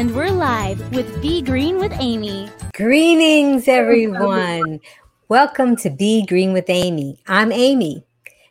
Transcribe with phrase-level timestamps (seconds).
[0.00, 2.48] And we're live with Be Green with Amy.
[2.74, 4.80] Greetings, everyone.
[5.28, 7.20] Welcome to Be Green with Amy.
[7.26, 8.02] I'm Amy.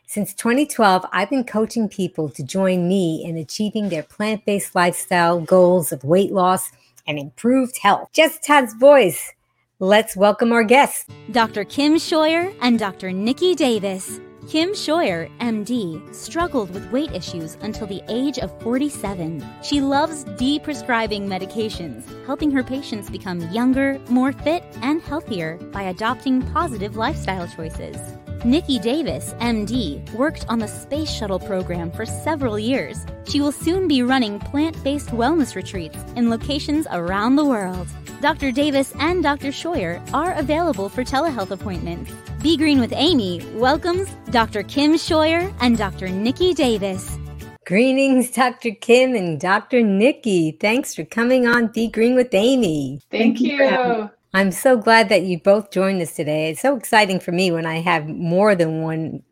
[0.06, 5.40] Since 2012, I've been coaching people to join me in achieving their plant based lifestyle
[5.40, 6.70] goals of weight loss
[7.08, 8.10] and improved health.
[8.12, 9.32] Just Todd's voice.
[9.80, 11.64] Let's welcome our guests Dr.
[11.64, 13.10] Kim Scheuer and Dr.
[13.10, 14.20] Nikki Davis.
[14.50, 19.46] Kim Scheuer, MD, struggled with weight issues until the age of 47.
[19.62, 26.42] She loves de-prescribing medications, helping her patients become younger, more fit, and healthier by adopting
[26.42, 27.96] positive lifestyle choices.
[28.44, 33.04] Nikki Davis, MD, worked on the Space Shuttle program for several years.
[33.28, 37.86] She will soon be running plant based wellness retreats in locations around the world.
[38.22, 38.50] Dr.
[38.50, 39.48] Davis and Dr.
[39.48, 42.10] Scheuer are available for telehealth appointments.
[42.42, 44.62] Be Green with Amy welcomes Dr.
[44.62, 46.08] Kim Scheuer and Dr.
[46.08, 47.18] Nikki Davis.
[47.66, 48.70] Greetings, Dr.
[48.70, 49.82] Kim and Dr.
[49.82, 50.52] Nikki.
[50.52, 53.02] Thanks for coming on Be Green with Amy.
[53.10, 53.52] Thank, Thank you.
[53.52, 56.50] you I'm so glad that you both joined us today.
[56.50, 59.22] It's so exciting for me when I have more than one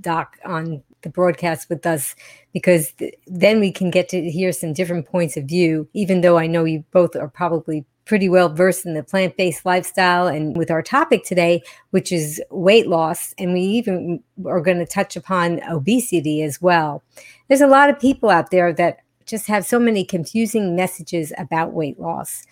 [0.00, 2.14] doc on the broadcast with us
[2.52, 6.38] because th- then we can get to hear some different points of view, even though
[6.38, 10.56] I know you both are probably pretty well versed in the plant based lifestyle and
[10.56, 11.60] with our topic today,
[11.90, 13.34] which is weight loss.
[13.38, 17.02] And we even are going to touch upon obesity as well.
[17.48, 21.72] There's a lot of people out there that just have so many confusing messages about
[21.72, 22.44] weight loss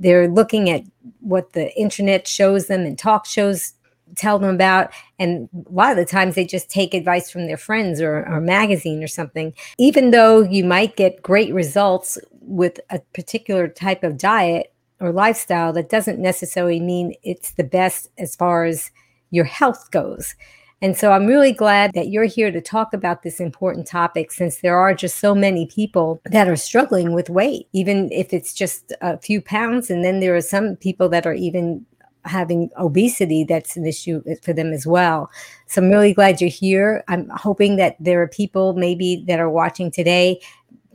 [0.00, 0.82] they're looking at
[1.20, 3.74] what the internet shows them and talk shows
[4.16, 7.56] tell them about and a lot of the times they just take advice from their
[7.56, 9.54] friends or, or magazine or something.
[9.78, 15.72] Even though you might get great results with a particular type of diet or lifestyle
[15.72, 18.90] that doesn't necessarily mean it's the best as far as
[19.30, 20.34] your health goes
[20.82, 24.58] and so I'm really glad that you're here to talk about this important topic since
[24.58, 28.92] there are just so many people that are struggling with weight, even if it's just
[29.02, 29.90] a few pounds.
[29.90, 31.84] And then there are some people that are even
[32.24, 35.30] having obesity that's an issue for them as well.
[35.66, 37.04] So I'm really glad you're here.
[37.08, 40.40] I'm hoping that there are people maybe that are watching today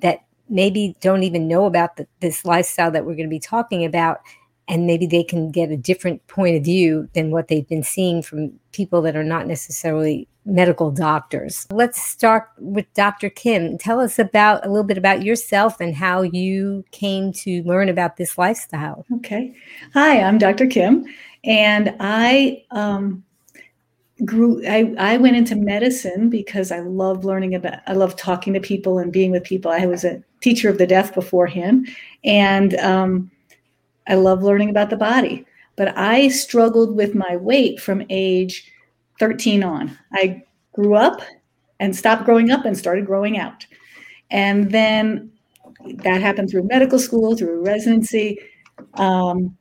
[0.01, 3.85] that maybe don't even know about the, this lifestyle that we're going to be talking
[3.85, 4.19] about
[4.67, 8.21] and maybe they can get a different point of view than what they've been seeing
[8.21, 11.67] from people that are not necessarily medical doctors.
[11.71, 13.29] Let's start with Dr.
[13.29, 13.77] Kim.
[13.77, 18.17] Tell us about a little bit about yourself and how you came to learn about
[18.17, 19.05] this lifestyle.
[19.17, 19.53] Okay.
[19.93, 20.67] Hi, I'm Dr.
[20.67, 21.05] Kim,
[21.43, 23.23] and I um,
[24.23, 24.65] grew.
[24.67, 27.79] I, I went into medicine because I love learning about.
[27.87, 29.71] I love talking to people and being with people.
[29.71, 31.87] I was a teacher of the deaf beforehand,
[32.23, 33.31] and um,
[34.07, 35.45] I love learning about the body,
[35.75, 38.71] but I struggled with my weight from age
[39.19, 39.97] 13 on.
[40.13, 40.43] I
[40.73, 41.21] grew up
[41.79, 43.65] and stopped growing up and started growing out.
[44.31, 45.31] And then
[46.03, 48.39] that happened through medical school, through residency.
[48.95, 49.57] Um,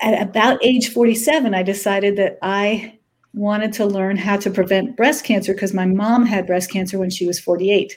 [0.00, 2.98] at about age 47, I decided that I
[3.34, 7.10] wanted to learn how to prevent breast cancer because my mom had breast cancer when
[7.10, 7.96] she was 48.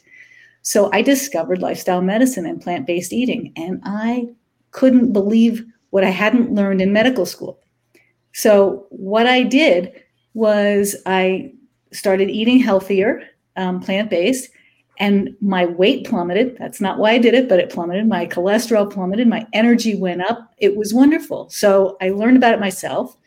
[0.61, 4.27] So I discovered lifestyle medicine and plant based eating, and I
[4.71, 7.59] couldn't believe what I hadn't learned in medical school.
[8.33, 9.91] So, what I did
[10.33, 11.51] was I
[11.91, 13.23] started eating healthier,
[13.55, 14.49] um, plant based,
[14.99, 16.57] and my weight plummeted.
[16.59, 18.07] That's not why I did it, but it plummeted.
[18.07, 19.27] My cholesterol plummeted.
[19.27, 20.53] My energy went up.
[20.57, 21.49] It was wonderful.
[21.49, 23.17] So, I learned about it myself,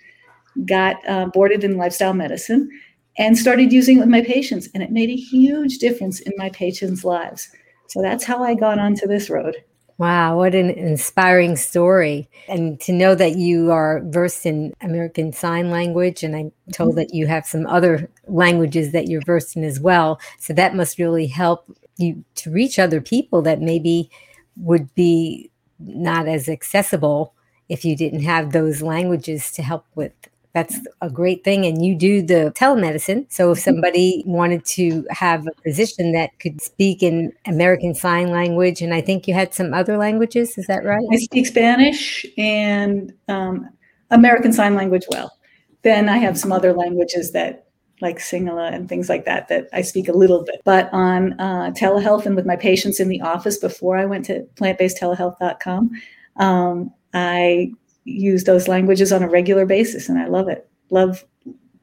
[0.66, 2.70] got uh, boarded in lifestyle medicine,
[3.18, 4.68] and started using it with my patients.
[4.72, 7.48] And it made a huge difference in my patients' lives.
[7.88, 9.56] So, that's how I got onto this road.
[9.98, 12.28] Wow, what an inspiring story.
[12.48, 16.98] And to know that you are versed in American Sign Language, and I'm told mm-hmm.
[16.98, 20.20] that you have some other languages that you're versed in as well.
[20.38, 21.64] So that must really help
[21.98, 24.10] you to reach other people that maybe
[24.56, 27.34] would be not as accessible
[27.68, 30.12] if you didn't have those languages to help with
[30.54, 31.64] that's a great thing.
[31.64, 33.26] And you do the telemedicine.
[33.32, 33.64] So if mm-hmm.
[33.64, 39.00] somebody wanted to have a physician that could speak in American Sign Language, and I
[39.00, 41.04] think you had some other languages, is that right?
[41.12, 43.70] I speak Spanish and um,
[44.10, 45.38] American Sign Language well.
[45.82, 47.66] Then I have some other languages that
[48.02, 50.60] like Sinhala and things like that that I speak a little bit.
[50.64, 54.46] But on uh, telehealth and with my patients in the office before I went to
[54.56, 55.90] plantbasedtelehealth.com,
[56.36, 57.72] um, I
[58.04, 60.68] use those languages on a regular basis and i love it.
[60.90, 61.24] Love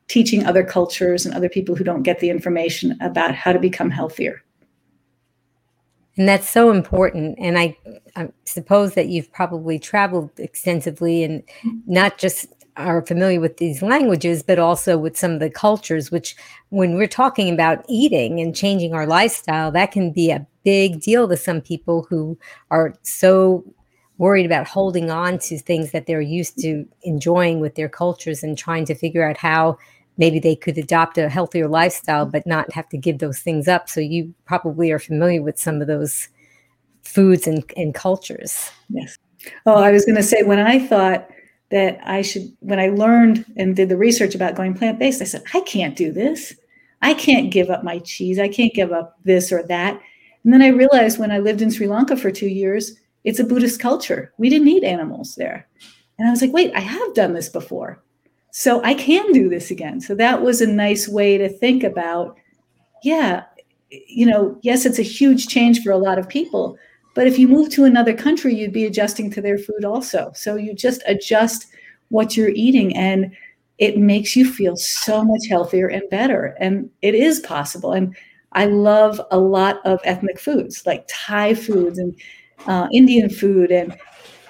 [0.07, 3.92] teaching other cultures and other people who don't get the information about how to become
[3.92, 4.44] healthier.
[6.18, 7.77] And that's so important and i,
[8.18, 11.44] I suppose that you've probably traveled extensively and
[11.88, 16.36] not just are familiar with these languages but also with some of the cultures which
[16.69, 21.27] when we're talking about eating and changing our lifestyle that can be a big deal
[21.27, 22.38] to some people who
[22.69, 23.63] are so
[24.19, 28.57] worried about holding on to things that they're used to enjoying with their cultures and
[28.57, 29.77] trying to figure out how
[30.18, 33.89] maybe they could adopt a healthier lifestyle but not have to give those things up.
[33.89, 36.27] So you probably are familiar with some of those
[37.01, 38.69] foods and, and cultures.
[38.89, 39.18] Yes.
[39.66, 41.30] Oh, I was going to say when I thought
[41.72, 45.25] that I should, when I learned and did the research about going plant based, I
[45.25, 46.54] said, I can't do this.
[47.01, 48.38] I can't give up my cheese.
[48.38, 50.01] I can't give up this or that.
[50.44, 53.44] And then I realized when I lived in Sri Lanka for two years, it's a
[53.44, 54.33] Buddhist culture.
[54.38, 55.68] We didn't eat animals there.
[56.18, 58.01] And I was like, wait, I have done this before.
[58.51, 60.01] So I can do this again.
[60.01, 62.38] So that was a nice way to think about,
[63.04, 63.44] yeah,
[63.89, 66.77] you know, yes, it's a huge change for a lot of people,
[67.16, 70.31] but if you move to another country, you'd be adjusting to their food also.
[70.36, 71.68] So you just adjust
[72.10, 73.36] what you're eating and
[73.77, 76.56] it makes you feel so much healthier and better.
[76.60, 77.94] And it is possible.
[77.94, 78.15] And
[78.54, 82.15] I love a lot of ethnic foods like Thai foods and
[82.67, 83.71] uh, Indian food.
[83.71, 83.97] And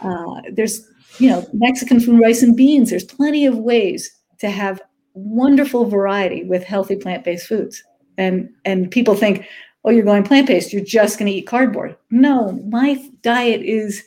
[0.02, 0.88] uh, there's,
[1.20, 2.90] you know, Mexican food, rice and beans.
[2.90, 4.10] There's plenty of ways
[4.40, 4.82] to have
[5.14, 7.84] wonderful variety with healthy plant-based foods.
[8.18, 9.46] And, and people think,
[9.86, 11.96] oh, you're going plant based, you're just going to eat cardboard.
[12.12, 14.04] No, my diet is,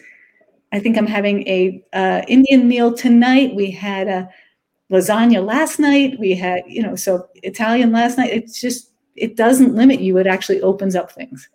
[0.73, 3.55] I think I'm having a uh, Indian meal tonight.
[3.55, 4.29] We had a
[4.91, 6.19] lasagna last night.
[6.19, 8.33] We had, you know, so Italian last night.
[8.33, 10.19] It's just, it doesn't limit you.
[10.19, 11.49] It actually opens up things.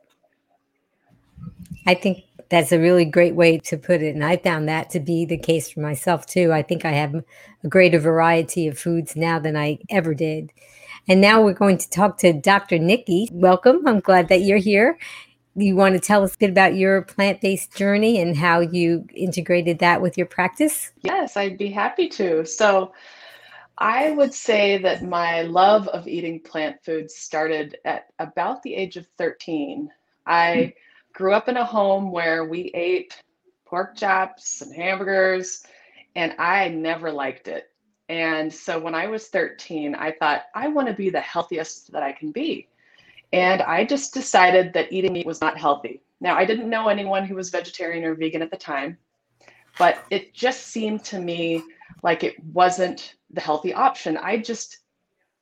[1.85, 4.15] I think that's a really great way to put it.
[4.15, 6.53] And I found that to be the case for myself too.
[6.53, 10.51] I think I have a greater variety of foods now than I ever did.
[11.07, 12.79] And now we're going to talk to Dr.
[12.79, 13.29] Nikki.
[13.31, 13.87] Welcome.
[13.87, 14.97] I'm glad that you're here.
[15.55, 19.07] You want to tell us a bit about your plant based journey and how you
[19.15, 20.91] integrated that with your practice?
[21.01, 22.45] Yes, I'd be happy to.
[22.45, 22.93] So,
[23.79, 28.97] I would say that my love of eating plant foods started at about the age
[28.97, 29.91] of 13.
[30.25, 30.69] I hmm.
[31.17, 33.19] Grew up in a home where we ate
[33.65, 35.65] pork chops and hamburgers,
[36.15, 37.71] and I never liked it.
[38.07, 42.03] And so when I was 13, I thought, I want to be the healthiest that
[42.03, 42.67] I can be.
[43.33, 46.03] And I just decided that eating meat was not healthy.
[46.21, 48.95] Now, I didn't know anyone who was vegetarian or vegan at the time,
[49.79, 51.63] but it just seemed to me
[52.03, 54.17] like it wasn't the healthy option.
[54.17, 54.81] I just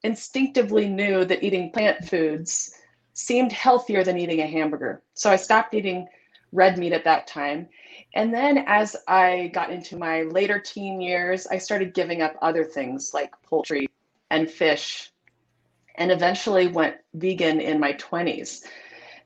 [0.04, 2.74] instinctively knew that eating plant foods
[3.16, 5.02] seemed healthier than eating a hamburger.
[5.16, 6.08] So I stopped eating
[6.52, 7.68] red meat at that time.
[8.14, 12.64] And then as I got into my later teen years, I started giving up other
[12.64, 13.90] things like poultry
[14.30, 15.12] and fish,
[15.96, 18.66] and eventually went vegan in my 20s.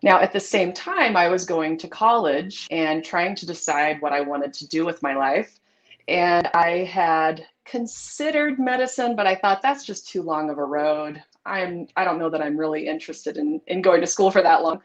[0.01, 4.13] Now, at the same time, I was going to college and trying to decide what
[4.13, 5.59] I wanted to do with my life.
[6.07, 11.23] And I had considered medicine, but I thought that's just too long of a road.
[11.45, 14.63] I'm I don't know that I'm really interested in in going to school for that
[14.63, 14.81] long.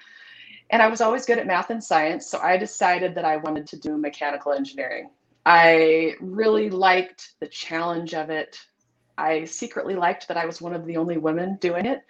[0.70, 3.66] And I was always good at math and science, so I decided that I wanted
[3.68, 5.10] to do mechanical engineering.
[5.46, 8.58] I really liked the challenge of it.
[9.18, 12.02] I secretly liked that I was one of the only women doing it.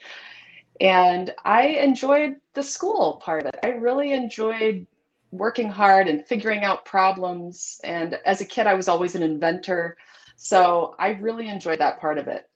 [0.81, 3.61] And I enjoyed the school part of it.
[3.62, 4.87] I really enjoyed
[5.31, 7.81] working hard and figuring out problems.
[7.85, 9.97] And as a kid, I was always an inventor.
[10.37, 12.49] So I really enjoyed that part of it.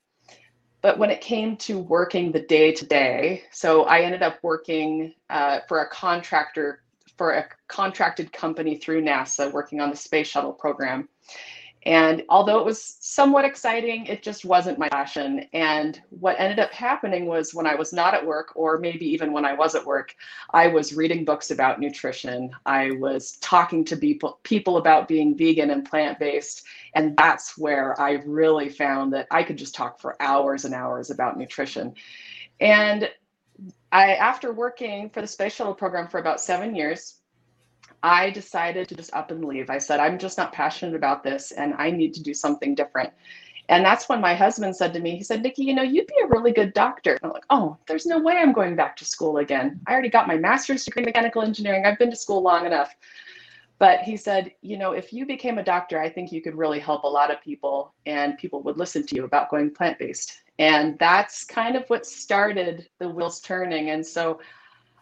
[0.80, 5.14] But when it came to working the day to day, so I ended up working
[5.28, 6.82] uh, for a contractor,
[7.16, 11.08] for a contracted company through NASA, working on the space shuttle program.
[11.84, 15.46] And although it was somewhat exciting, it just wasn't my passion.
[15.52, 19.32] And what ended up happening was when I was not at work, or maybe even
[19.32, 20.14] when I was at work,
[20.50, 22.50] I was reading books about nutrition.
[22.66, 26.64] I was talking to people, people about being vegan and plant based.
[26.94, 31.10] And that's where I really found that I could just talk for hours and hours
[31.10, 31.94] about nutrition.
[32.60, 33.08] And
[33.92, 37.17] I, after working for the space shuttle program for about seven years,
[38.02, 39.70] I decided to just up and leave.
[39.70, 43.12] I said, I'm just not passionate about this and I need to do something different.
[43.70, 46.14] And that's when my husband said to me, he said, Nikki, you know, you'd be
[46.24, 47.12] a really good doctor.
[47.12, 49.80] And I'm like, oh, there's no way I'm going back to school again.
[49.86, 51.84] I already got my master's degree in mechanical engineering.
[51.84, 52.94] I've been to school long enough.
[53.78, 56.80] But he said, you know, if you became a doctor, I think you could really
[56.80, 60.40] help a lot of people and people would listen to you about going plant based.
[60.58, 63.90] And that's kind of what started the wheels turning.
[63.90, 64.40] And so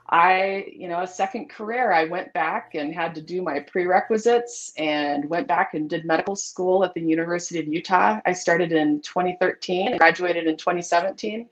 [0.09, 4.73] I, you know, a second career, I went back and had to do my prerequisites
[4.77, 8.21] and went back and did medical school at the University of Utah.
[8.25, 11.49] I started in 2013 and graduated in 2017.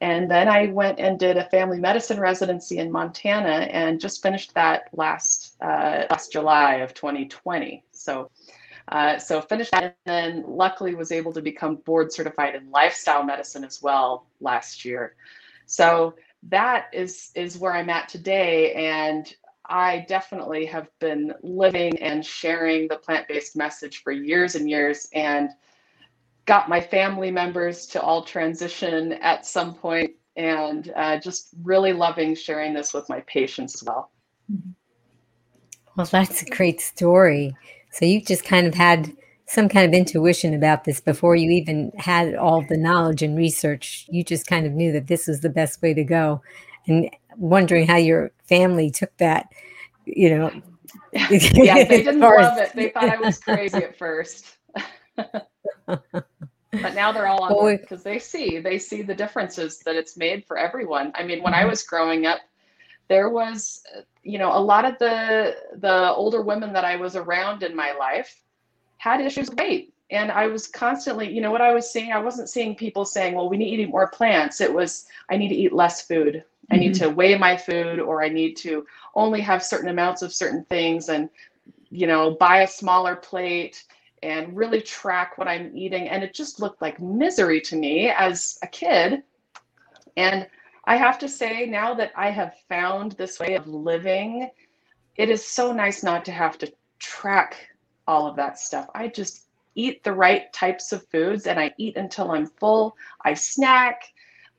[0.00, 4.54] And then I went and did a family medicine residency in Montana and just finished
[4.54, 7.82] that last uh, last July of 2020.
[7.92, 8.30] So,
[8.88, 13.24] uh, so finished that and then luckily was able to become board certified in lifestyle
[13.24, 15.16] medicine as well last year.
[15.64, 18.72] So that is is where I'm at today.
[18.74, 19.32] And
[19.68, 25.08] I definitely have been living and sharing the plant based message for years and years
[25.12, 25.50] and
[26.44, 32.34] got my family members to all transition at some point and uh, just really loving
[32.34, 34.10] sharing this with my patients as well.
[35.96, 37.56] Well, that's a great story.
[37.90, 39.10] So you've just kind of had
[39.46, 44.06] some kind of intuition about this before you even had all the knowledge and research.
[44.10, 46.42] You just kind of knew that this was the best way to go.
[46.86, 49.48] And wondering how your family took that,
[50.04, 50.50] you know.
[51.12, 52.72] yeah, they didn't love it.
[52.74, 54.58] They thought I was crazy at first.
[55.16, 55.48] but
[56.72, 60.44] now they're all on board because they see they see the differences that it's made
[60.44, 61.12] for everyone.
[61.14, 61.70] I mean, when I mm-hmm.
[61.70, 62.40] was growing up,
[63.08, 63.82] there was
[64.22, 67.92] you know a lot of the the older women that I was around in my
[67.92, 68.42] life
[68.98, 69.92] had issues with weight.
[70.10, 72.12] And i was constantly you know what i was seeing?
[72.12, 74.60] I wasn't seeing people saying well we need to eat more plants.
[74.60, 76.34] It was i need to eat less food.
[76.36, 76.74] Mm-hmm.
[76.74, 77.10] i need mm-hmm.
[77.10, 81.08] to weigh my food or i need to only have certain amounts of certain things
[81.08, 81.28] and
[81.90, 83.84] you know buy a smaller plate
[84.22, 86.08] and really track what i'm eating.
[86.08, 89.22] And it just looked like misery to me as a kid.
[90.16, 90.46] And
[90.84, 94.50] i have to say now that i have found this way of living
[95.16, 97.68] it is so nice not to have to track
[98.06, 98.88] all of that stuff.
[98.94, 102.96] I just eat the right types of foods and I eat until I'm full.
[103.24, 104.02] I snack.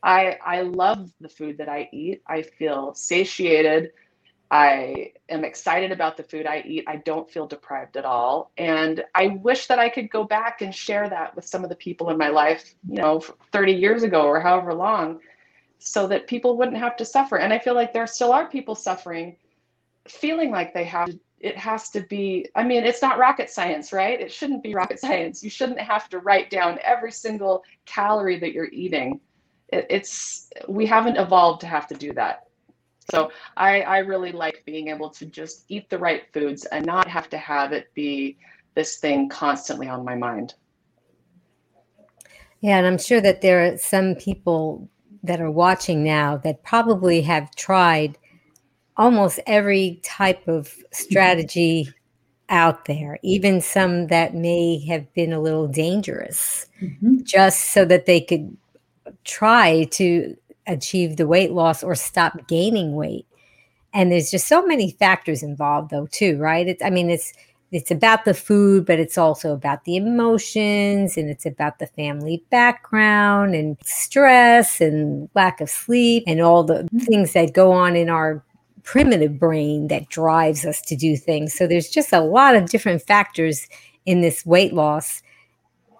[0.04, 2.22] I I love the food that I eat.
[2.27, 3.92] I feel satiated.
[4.50, 6.86] I am excited about the food I eat.
[6.88, 8.51] I don't feel deprived at all.
[8.58, 11.75] And I wish that I could go back and share that with some of the
[11.75, 13.20] people in my life, you know,
[13.51, 15.20] 30 years ago or however long,
[15.80, 17.38] so that people wouldn't have to suffer.
[17.38, 19.36] And I feel like there still are people suffering,
[20.08, 23.94] feeling like they have to it has to be i mean it's not rocket science
[23.94, 24.20] right?
[24.20, 25.44] It shouldn't be rocket science.
[25.44, 29.20] You shouldn't have to write down every single calorie that you're eating.
[29.70, 32.44] It, it's we haven't evolved to have to do that.
[33.12, 37.08] So I, I really like being able to just eat the right foods and not
[37.08, 38.38] have to have it be
[38.75, 40.56] this thing constantly on my mind.
[42.60, 44.89] Yeah and i'm sure that there are some people
[45.24, 48.17] that are watching now that probably have tried
[48.98, 51.89] almost every type of strategy
[52.50, 57.18] out there, even some that may have been a little dangerous, mm-hmm.
[57.24, 58.56] just so that they could
[59.24, 60.36] try to
[60.66, 63.25] achieve the weight loss or stop gaining weight.
[63.94, 66.68] And there's just so many factors involved, though, too, right?
[66.68, 67.34] It's, I mean, it's
[67.72, 72.44] it's about the food, but it's also about the emotions and it's about the family
[72.50, 77.00] background and stress and lack of sleep and all the mm-hmm.
[77.00, 78.42] things that go on in our
[78.88, 81.53] primitive brain that drives us to do things.
[81.53, 83.67] So there's just a lot of different factors
[84.06, 85.22] in this weight loss.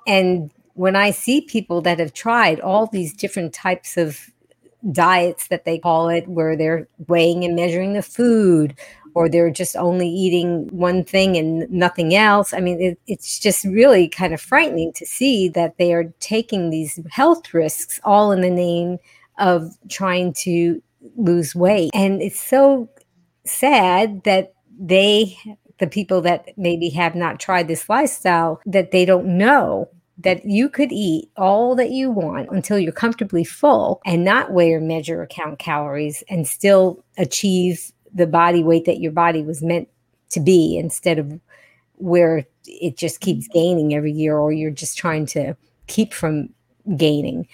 [0.08, 4.32] And when I see people that have tried all these different types of
[4.94, 8.74] diets that they call it, where they're weighing and measuring the food,
[9.16, 12.54] or they're just only eating one thing and nothing else.
[12.54, 16.70] I mean, it, it's just really kind of frightening to see that they are taking
[16.70, 18.98] these health risks all in the name
[19.40, 20.82] of trying to
[21.16, 21.92] lose weight.
[21.94, 22.90] And it's so
[23.46, 25.38] sad that they,
[25.80, 29.90] the people that maybe have not tried this lifestyle, that they don't know
[30.20, 34.74] that you could eat all that you want until you're comfortably full and not weigh
[34.74, 39.62] or measure or count calories and still achieve the body weight that your body was
[39.62, 39.88] meant
[40.30, 41.40] to be instead of
[41.96, 46.50] where it just keeps gaining every year or you're just trying to keep from
[46.96, 47.48] gaining.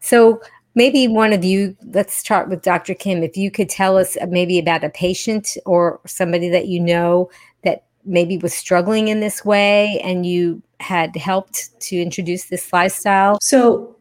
[0.00, 0.40] So
[0.78, 2.94] maybe one of you, let's start with Dr.
[2.94, 3.24] Kim.
[3.24, 7.28] If you could tell us maybe about a patient or somebody that you know
[7.64, 13.40] that maybe was struggling in this way and you had helped to introduce this lifestyle.
[13.42, 13.96] So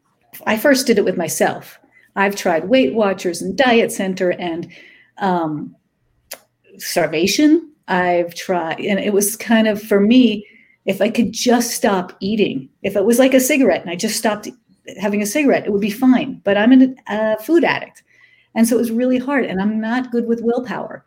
[0.45, 1.79] I first did it with myself.
[2.15, 4.71] I've tried Weight Watchers and Diet Center and
[5.17, 5.75] um,
[6.77, 7.71] starvation.
[7.87, 10.45] I've tried, and it was kind of for me,
[10.85, 14.15] if I could just stop eating, if it was like a cigarette and I just
[14.15, 14.47] stopped
[14.99, 16.41] having a cigarette, it would be fine.
[16.43, 18.03] But I'm a uh, food addict.
[18.55, 19.45] And so it was really hard.
[19.45, 21.05] And I'm not good with willpower.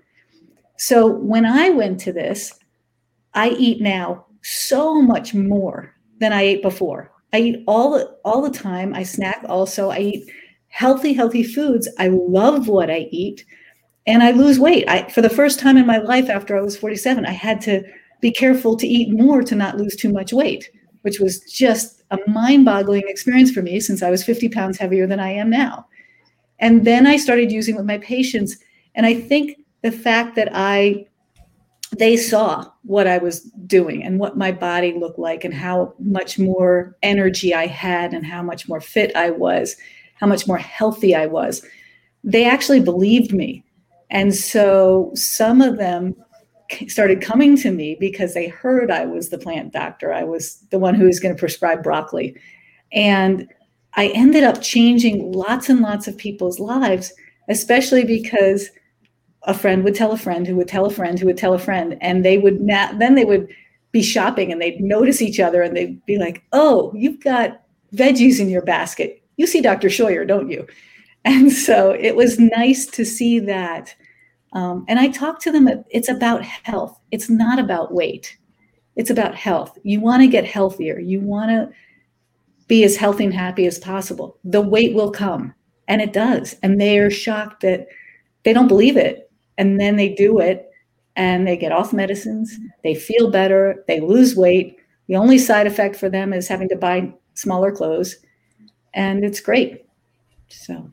[0.77, 2.59] So when I went to this,
[3.35, 7.13] I eat now so much more than I ate before.
[7.33, 8.95] I eat all all the time.
[8.95, 9.91] I snack also.
[9.91, 10.31] I eat
[10.69, 11.89] healthy, healthy foods.
[11.99, 13.45] I love what I eat.
[14.07, 14.89] And I lose weight.
[14.89, 17.83] I for the first time in my life after I was 47, I had to
[18.21, 20.71] be careful to eat more to not lose too much weight,
[21.03, 25.07] which was just a mind boggling experience for me since I was 50 pounds heavier
[25.07, 25.87] than I am now.
[26.59, 28.57] And then I started using with my patients.
[28.95, 31.07] And I think the fact that I,
[31.97, 36.39] they saw what I was doing and what my body looked like and how much
[36.39, 39.77] more energy I had and how much more fit I was,
[40.15, 41.65] how much more healthy I was.
[42.23, 43.65] They actually believed me.
[44.11, 46.15] And so some of them
[46.89, 50.13] started coming to me because they heard I was the plant doctor.
[50.13, 52.37] I was the one who was going to prescribe broccoli.
[52.93, 53.49] And
[53.95, 57.13] I ended up changing lots and lots of people's lives,
[57.49, 58.71] especially because
[59.45, 61.59] a friend would tell a friend who would tell a friend who would tell a
[61.59, 63.49] friend and they would then they would
[63.93, 67.63] be shopping and they'd notice each other and they'd be like oh you've got
[67.95, 70.67] veggies in your basket you see dr scheuer don't you
[71.25, 73.95] and so it was nice to see that
[74.53, 76.99] um, and i talk to them it's about health.
[77.11, 78.37] It's not about weight.
[78.97, 79.79] It's about health.
[79.83, 80.99] You want to get healthier.
[80.99, 81.71] You want to
[82.67, 84.39] be as healthy and happy as possible.
[84.45, 85.55] The weight will come
[85.89, 86.55] and it does.
[86.63, 87.89] And they are shocked that
[88.45, 89.31] they don't believe it.
[89.59, 90.71] And then they do it
[91.17, 92.57] and they get off medicines.
[92.85, 93.85] They feel better.
[93.89, 94.77] They lose weight.
[95.09, 98.17] The only side effect for them is having to buy smaller clothes.
[98.95, 99.85] And it's great.
[100.49, 100.91] So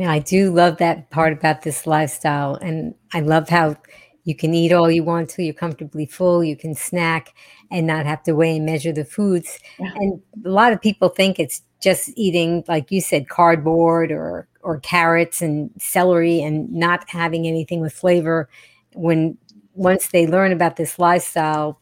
[0.00, 3.76] yeah i do love that part about this lifestyle and i love how
[4.24, 7.34] you can eat all you want till you're comfortably full you can snack
[7.70, 9.92] and not have to weigh and measure the foods yeah.
[9.96, 14.80] and a lot of people think it's just eating like you said cardboard or or
[14.80, 18.48] carrots and celery and not having anything with flavor
[18.94, 19.36] when
[19.74, 21.80] once they learn about this lifestyle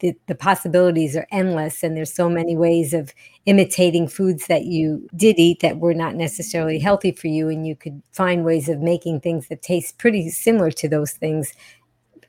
[0.00, 3.12] the, the possibilities are endless and there's so many ways of
[3.48, 7.74] imitating foods that you did eat that were not necessarily healthy for you and you
[7.74, 11.54] could find ways of making things that taste pretty similar to those things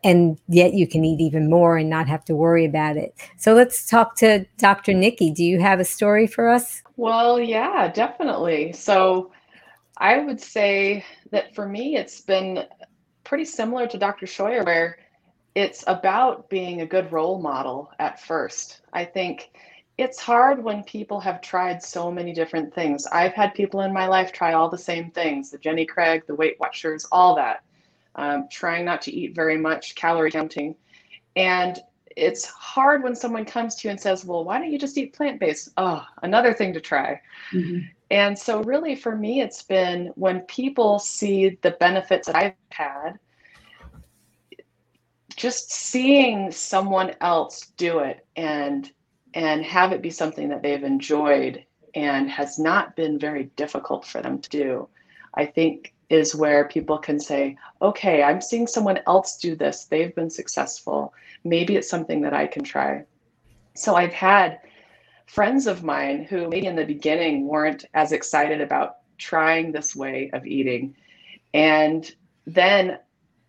[0.02, 3.14] and yet you can eat even more and not have to worry about it.
[3.36, 4.94] So let's talk to Dr.
[4.94, 5.30] Nikki.
[5.30, 6.82] Do you have a story for us?
[6.96, 8.72] Well, yeah, definitely.
[8.72, 9.34] So
[9.98, 12.64] I would say that for me, it's been
[13.26, 14.26] pretty similar to Dr.
[14.26, 15.00] Scheuer, where
[15.54, 18.80] it's about being a good role model at first.
[18.94, 19.50] I think
[20.00, 23.06] it's hard when people have tried so many different things.
[23.08, 26.36] I've had people in my life try all the same things the Jenny Craig, the
[26.36, 27.64] Weight Watchers, all that,
[28.16, 30.74] um, trying not to eat very much, calorie counting.
[31.36, 31.80] And
[32.16, 35.12] it's hard when someone comes to you and says, Well, why don't you just eat
[35.12, 35.74] plant based?
[35.76, 37.20] Oh, another thing to try.
[37.52, 37.80] Mm-hmm.
[38.10, 43.20] And so, really, for me, it's been when people see the benefits that I've had,
[45.36, 48.90] just seeing someone else do it and
[49.34, 51.64] and have it be something that they've enjoyed
[51.96, 54.88] and has not been very difficult for them to do
[55.36, 59.86] i think is where people can say okay i'm seeing someone else do this.
[59.86, 61.14] They've been successful.
[61.44, 63.06] Maybe it's something that i can try.
[63.76, 64.60] So i've had
[65.30, 70.32] friends of mine who maybe in the beginning weren't as excited about trying this way
[70.34, 70.96] of eating.
[71.54, 72.12] And
[72.48, 72.98] then,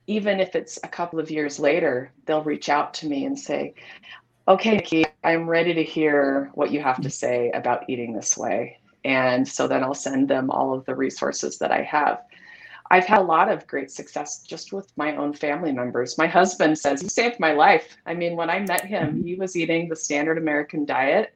[0.07, 3.75] even if it's a couple of years later, they'll reach out to me and say,
[4.49, 8.79] Okay, Nikki, I'm ready to hear what you have to say about eating this way.
[9.05, 12.23] And so then I'll send them all of the resources that I have.
[12.91, 16.19] I've had a lot of great success just with my own family members.
[16.19, 17.97] My husband says he saved my life.
[18.05, 21.35] I mean, when I met him, he was eating the standard American diet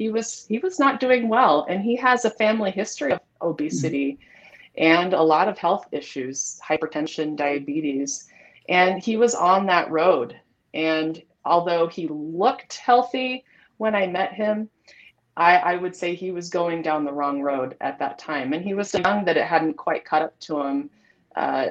[0.00, 4.12] he was he was not doing well and he has a family history of obesity
[4.12, 4.82] mm-hmm.
[4.82, 8.26] and a lot of health issues hypertension diabetes
[8.70, 10.34] and he was on that road
[10.72, 13.44] and although he looked healthy
[13.78, 14.68] when i met him
[15.36, 18.62] I, I, would say he was going down the wrong road at that time and
[18.62, 20.90] he was so young that it hadn't quite caught up to him
[21.34, 21.68] uh,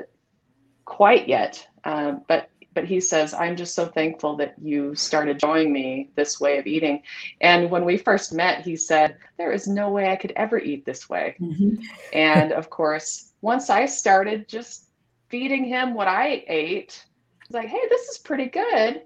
[0.85, 5.73] quite yet uh, but but he says, I'm just so thankful that you started showing
[5.73, 7.01] me this way of eating.
[7.41, 10.85] And when we first met, he said, There is no way I could ever eat
[10.85, 11.35] this way.
[11.41, 11.81] Mm-hmm.
[12.13, 14.89] and of course, once I started just
[15.27, 17.05] feeding him what I ate,
[17.41, 19.01] I was like, Hey, this is pretty good.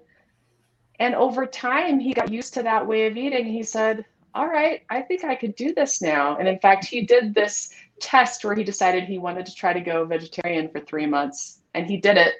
[1.00, 3.46] And over time, he got used to that way of eating.
[3.46, 4.04] He said,
[4.34, 6.36] All right, I think I could do this now.
[6.36, 9.80] And in fact, he did this test where he decided he wanted to try to
[9.80, 11.60] go vegetarian for three months.
[11.74, 12.34] And he did it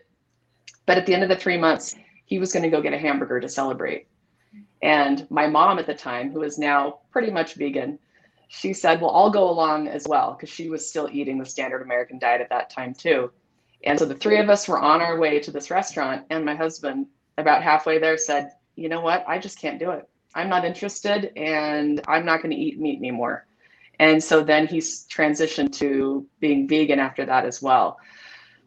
[0.87, 2.99] but at the end of the three months, he was going to go get a
[2.99, 4.07] hamburger to celebrate.
[4.83, 7.99] And my mom at the time, who is now pretty much vegan,
[8.49, 11.83] she said, Well, I'll go along as well, because she was still eating the standard
[11.83, 13.31] American diet at that time, too.
[13.85, 16.27] And so the three of us were on our way to this restaurant.
[16.31, 17.07] And my husband,
[17.39, 19.25] about halfway there, said, You know what?
[19.27, 20.09] I just can't do it.
[20.35, 23.47] I'm not interested and I'm not going to eat meat anymore.
[24.01, 27.99] And so then he's transitioned to being vegan after that as well.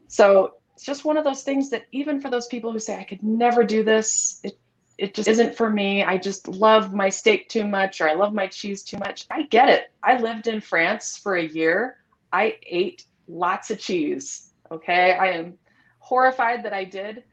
[0.08, 3.04] So it's just one of those things that even for those people who say I
[3.04, 4.58] could never do this, it
[4.98, 6.04] it just isn't for me.
[6.04, 9.28] I just love my steak too much or I love my cheese too much.
[9.30, 9.92] I get it.
[10.02, 11.98] I lived in France for a year.
[12.34, 14.54] I ate lots of cheese.
[14.72, 15.14] Okay.
[15.14, 15.58] I am
[16.00, 17.24] horrified that I did.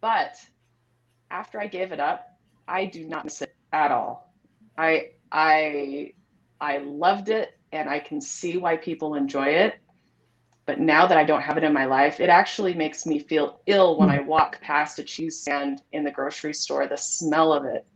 [0.00, 0.36] But
[1.32, 2.26] after I gave it up,
[2.68, 4.32] I do not miss it at all.
[4.78, 6.12] I I
[6.60, 9.74] I loved it and I can see why people enjoy it
[10.66, 13.60] But now that I don't have it in my life, it actually makes me feel
[13.66, 17.64] ill when I walk past a cheese stand in the grocery store, the smell of
[17.66, 17.86] it.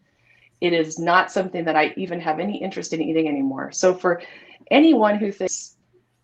[0.60, 3.72] It is not something that I even have any interest in eating anymore.
[3.72, 4.22] So, for
[4.70, 5.76] anyone who thinks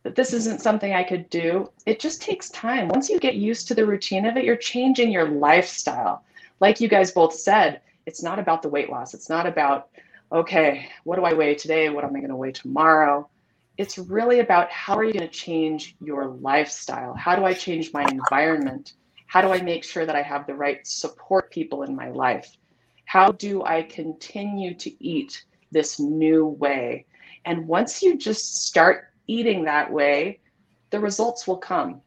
[0.05, 2.89] that this isn't something I could do, it just takes time.
[2.89, 6.25] Once you get used to the routine of it, you're changing your lifestyle.
[6.63, 9.15] Like you guys both said, it's not about the weight loss.
[9.15, 9.89] It's not about,
[10.31, 11.89] okay, what do I weigh today?
[11.89, 13.29] What am I going to weigh tomorrow?
[13.79, 17.15] It's really about how are you going to change your lifestyle?
[17.15, 18.93] How do I change my environment?
[19.27, 22.57] How do I make sure that I have the right support people in my life?
[23.07, 27.07] How do I continue to eat this new way?
[27.45, 30.39] And once you just start eating that way,
[30.91, 32.03] the results will come.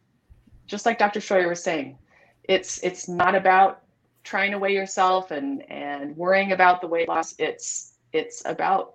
[0.66, 1.20] Just like Dr.
[1.20, 1.98] Scheuer was saying,
[2.44, 3.82] it's it's not about
[4.26, 7.34] trying to weigh yourself and and worrying about the weight loss.
[7.38, 8.94] It's it's about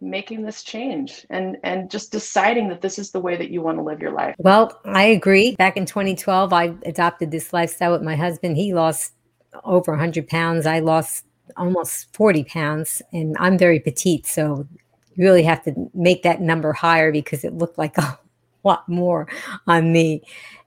[0.00, 3.78] making this change and and just deciding that this is the way that you want
[3.78, 4.34] to live your life.
[4.38, 5.54] Well, I agree.
[5.56, 8.56] Back in 2012, I adopted this lifestyle with my husband.
[8.56, 9.12] He lost
[9.62, 10.66] over 100 pounds.
[10.66, 11.24] I lost
[11.56, 14.66] almost 40 pounds, and I'm very petite, so
[15.14, 18.18] you really have to make that number higher because it looked like a
[18.64, 19.28] lot more
[19.66, 20.22] on me.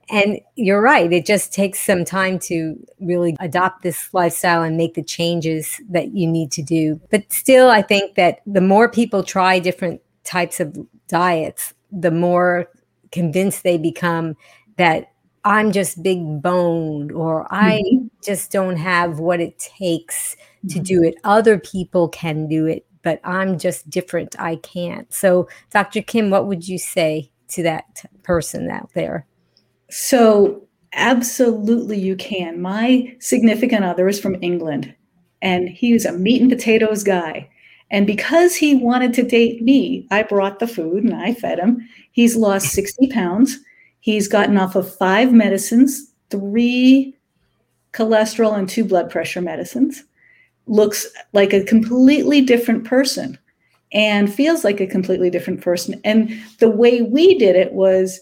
[0.09, 4.93] And you're right, it just takes some time to really adopt this lifestyle and make
[4.93, 7.01] the changes that you need to do.
[7.11, 12.69] But still, I think that the more people try different types of diets, the more
[13.11, 14.35] convinced they become
[14.77, 15.11] that
[15.43, 18.07] I'm just big boned or I mm-hmm.
[18.23, 20.35] just don't have what it takes
[20.69, 20.83] to mm-hmm.
[20.83, 21.15] do it.
[21.23, 24.35] Other people can do it but I'm just different.
[24.37, 25.11] I can't.
[25.13, 26.01] So, Dr.
[26.01, 29.25] Kim, what would you say to that person out there?
[29.89, 32.61] So, absolutely, you can.
[32.61, 34.93] My significant other is from England,
[35.41, 37.49] and he was a meat and potatoes guy.
[37.89, 41.87] And because he wanted to date me, I brought the food and I fed him.
[42.11, 43.57] He's lost 60 pounds.
[44.01, 47.15] He's gotten off of five medicines, three
[47.93, 50.03] cholesterol and two blood pressure medicines
[50.67, 53.37] looks like a completely different person
[53.93, 55.99] and feels like a completely different person.
[56.03, 58.19] And the way we did it was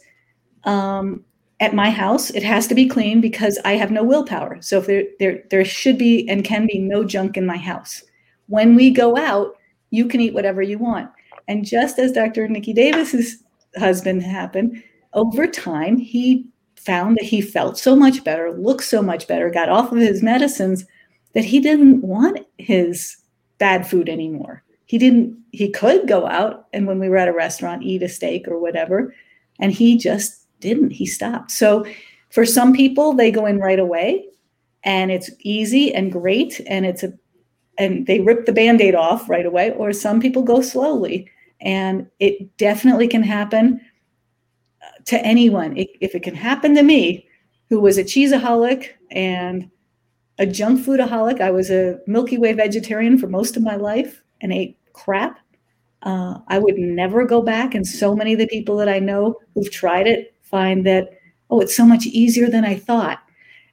[0.63, 1.23] um,
[1.59, 4.61] at my house, it has to be clean because I have no willpower.
[4.61, 8.03] So if there, there, there should be and can be no junk in my house.
[8.47, 9.55] When we go out,
[9.89, 11.09] you can eat whatever you want.
[11.47, 12.47] And just as Dr.
[12.47, 13.43] Nikki Davis's
[13.77, 19.27] husband happened, over time, he found that he felt so much better, looked so much
[19.27, 20.85] better, got off of his medicines
[21.33, 23.17] that he didn't want his
[23.57, 24.63] bad food anymore.
[24.85, 28.09] He didn't, he could go out and when we were at a restaurant, eat a
[28.09, 29.15] steak or whatever.
[29.59, 30.91] And he just didn't.
[30.91, 31.51] He stopped.
[31.51, 31.85] So
[32.29, 34.25] for some people, they go in right away
[34.83, 36.59] and it's easy and great.
[36.67, 37.13] And it's a,
[37.77, 39.71] and they rip the band aid off right away.
[39.71, 41.29] Or some people go slowly.
[41.61, 43.79] And it definitely can happen
[44.81, 45.77] uh, to anyone.
[45.77, 47.27] It, if it can happen to me,
[47.69, 49.69] who was a cheeseaholic and
[50.37, 51.41] a junk foodaholic.
[51.41, 55.39] I was a Milky Way vegetarian for most of my life and ate crap.
[56.03, 57.73] Uh, I would never go back.
[57.73, 61.09] And so many of the people that I know who've tried it find that,
[61.49, 63.19] oh, it's so much easier than I thought.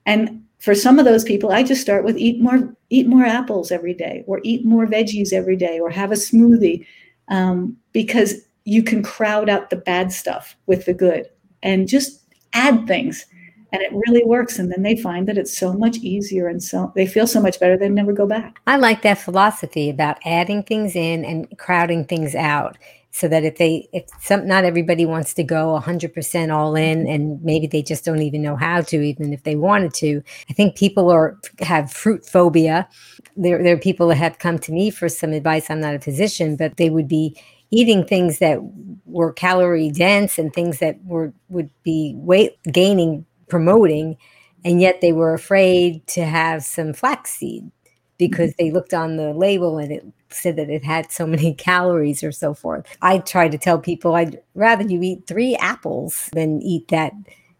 [0.06, 3.70] And for some of those people, I just start with eat more, eat more apples
[3.70, 6.86] every day, or eat more veggies every day, or have a smoothie,
[7.28, 11.28] um, because you can crowd out the bad stuff with the good,
[11.62, 13.26] and just add things.
[13.72, 16.92] And it really works and then they find that it's so much easier and so
[16.94, 18.60] they feel so much better they never go back.
[18.66, 22.76] I like that philosophy about adding things in and crowding things out
[23.12, 27.08] so that if they if some not everybody wants to go 100% all in mm-hmm.
[27.08, 30.52] and maybe they just don't even know how to even if they wanted to i
[30.52, 32.88] think people are have fruit phobia
[33.36, 36.00] there, there are people that have come to me for some advice i'm not a
[36.00, 37.36] physician but they would be
[37.70, 38.58] eating things that
[39.06, 44.16] were calorie dense and things that were would be weight gaining promoting,
[44.64, 47.70] and yet they were afraid to have some flaxseed
[48.16, 48.64] because mm-hmm.
[48.64, 50.02] they looked on the label and it
[50.34, 52.86] said that it had so many calories or so forth.
[53.02, 57.12] I try to tell people I'd rather you eat three apples than eat that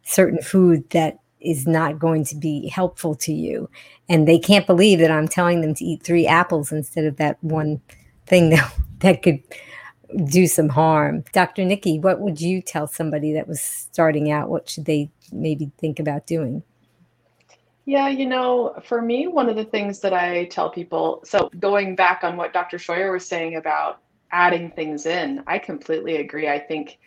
[0.05, 3.69] certain food that is not going to be helpful to you.
[4.09, 7.43] And they can't believe that I'm telling them to eat three apples instead of that
[7.43, 7.81] one
[8.27, 9.43] thing that, that could
[10.27, 11.25] do some harm.
[11.33, 11.65] Dr.
[11.65, 14.49] Nikki, what would you tell somebody that was starting out?
[14.49, 16.63] What should they maybe think about doing?
[17.87, 21.97] Yeah, you know, for me, one of the things that I tell people, so going
[21.97, 22.79] back on what Dr.
[22.79, 26.49] Scheuer was saying about adding things in, I completely agree.
[26.49, 26.99] I think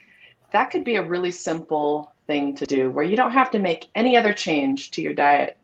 [0.51, 3.88] that could be a really simple thing to do where you don't have to make
[3.95, 5.57] any other change to your diet,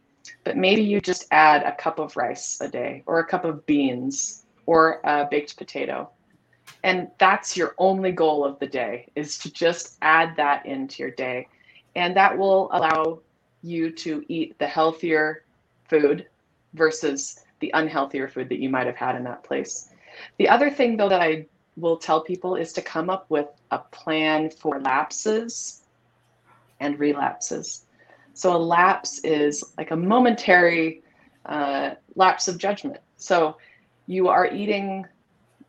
[0.46, 3.66] but maybe you just add a cup of rice a day or a cup of
[3.66, 6.10] beans or a baked potato.
[6.84, 11.12] And that's your only goal of the day is to just add that into your
[11.12, 11.50] day
[11.96, 13.22] And that will allow
[13.62, 15.44] you to eat the healthier
[15.88, 16.28] food
[16.74, 19.90] versus the unhealthier food that you might have had in that place.
[20.38, 21.46] The other thing, though, that I
[21.78, 25.84] will tell people is to come up with a plan for lapses
[26.80, 27.86] and relapses.
[28.34, 31.04] So, a lapse is like a momentary
[31.46, 32.98] uh, lapse of judgment.
[33.18, 33.58] So,
[34.08, 35.06] you are eating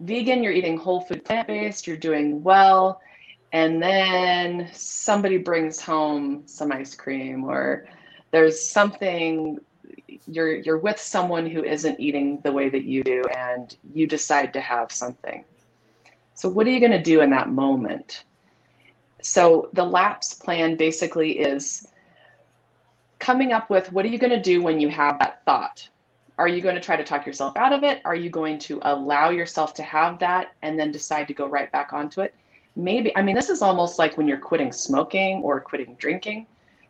[0.00, 3.00] vegan, you're eating whole food plant based, you're doing well,
[3.52, 7.86] and then somebody brings home some ice cream or
[8.30, 9.58] there's something
[10.26, 14.52] you're you're with someone who isn't eating the way that you do and you decide
[14.54, 15.44] to have something.
[16.34, 18.24] So what are you going to do in that moment?
[19.20, 21.86] So the lapse plan basically is
[23.18, 25.88] coming up with what are you going to do when you have that thought?
[26.38, 28.00] Are you going to try to talk yourself out of it?
[28.04, 31.70] Are you going to allow yourself to have that and then decide to go right
[31.70, 32.34] back onto it
[32.76, 36.46] maybe i mean this is almost like when you're quitting smoking or quitting drinking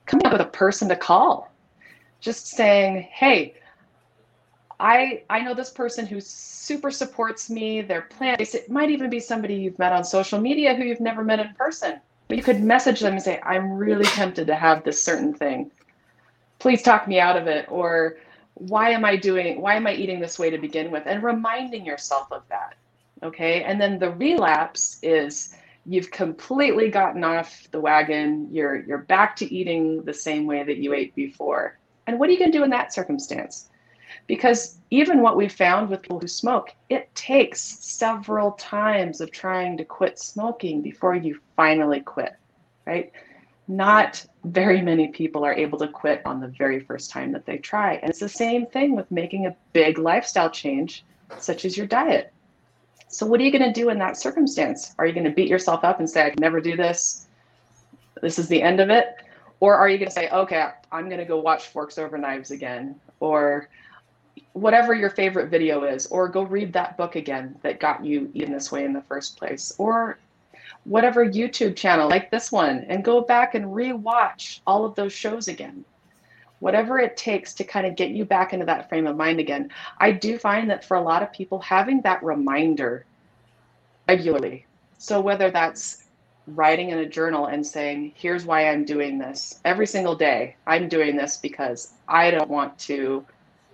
[0.07, 1.53] coming up with a person to call
[2.23, 3.55] just saying, hey,
[4.81, 7.83] I I know this person who super supports me.
[7.83, 8.55] They're plant based.
[8.55, 11.53] It might even be somebody you've met on social media who you've never met in
[11.55, 12.01] person.
[12.29, 15.71] But you could message them and say, I'm really tempted to have this certain thing.
[16.59, 17.67] Please talk me out of it.
[17.69, 18.17] Or
[18.55, 21.03] why am I doing why am I eating this way to begin with?
[21.07, 22.77] And reminding yourself of that.
[23.23, 23.65] Okay.
[23.65, 28.49] And then the relapse is you've completely gotten off the wagon.
[28.53, 32.33] You're you're back to eating the same way that you ate before and what are
[32.33, 33.69] you going to do in that circumstance?
[34.27, 39.77] Because even what we found with people who smoke, it takes several times of trying
[39.79, 42.35] to quit smoking before you finally quit,
[42.87, 43.13] right?
[43.69, 47.59] Not very many people are able to quit on the very first time that they
[47.59, 47.95] try.
[47.95, 51.05] And it's the same thing with making a big lifestyle change,
[51.39, 52.33] such as your diet.
[53.13, 54.95] So, what are you going to do in that circumstance?
[54.99, 57.27] Are you going to beat yourself up and say, I can never do this?
[58.23, 59.17] This is the end of it?
[59.61, 62.53] Or are you going to say, okay, I'm going to go watch Forks Over Knives
[62.53, 62.99] again?
[63.21, 63.69] Or
[64.55, 68.51] whatever your favorite video is, or go read that book again that got you in
[68.51, 70.19] this way in the first place, or
[70.85, 75.49] whatever YouTube channel like this one, and go back and rewatch all of those shows
[75.49, 75.85] again.
[76.63, 79.69] Whatever it takes to kind of get you back into that frame of mind again.
[79.99, 83.05] I do find that for a lot of people, having that reminder
[84.07, 84.65] regularly,
[84.97, 86.05] so whether that's
[86.47, 90.55] writing in a journal and saying, here's why I'm doing this every single day.
[90.65, 93.27] I'm doing this because I don't want to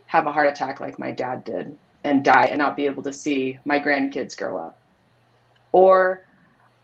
[0.06, 3.12] have a heart attack like my dad did and die and not be able to
[3.12, 4.78] see my grandkids grow up.
[5.72, 6.24] Or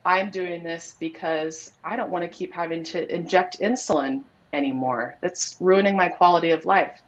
[0.05, 4.23] I'm doing this because I don't want to keep having to inject insulin
[4.55, 5.17] anymore.
[5.21, 7.03] That's ruining my quality of life.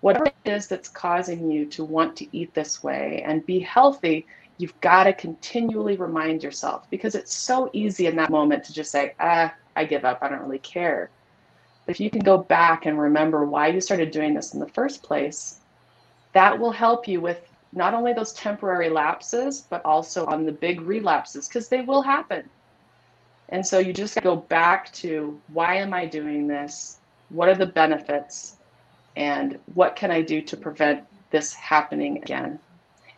[0.00, 4.26] Whatever it is that's causing you to want to eat this way and be healthy,
[4.58, 8.90] you've got to continually remind yourself because it's so easy in that moment to just
[8.90, 10.18] say, ah, I give up.
[10.22, 11.10] I don't really care.
[11.86, 14.68] But if you can go back and remember why you started doing this in the
[14.68, 15.60] first place,
[16.32, 17.40] that will help you with
[17.72, 22.48] not only those temporary lapses, but also on the big relapses because they will happen.
[23.50, 26.98] And so you just go back to why am I doing this?
[27.30, 28.56] What are the benefits?
[29.16, 32.60] And what can I do to prevent this happening again?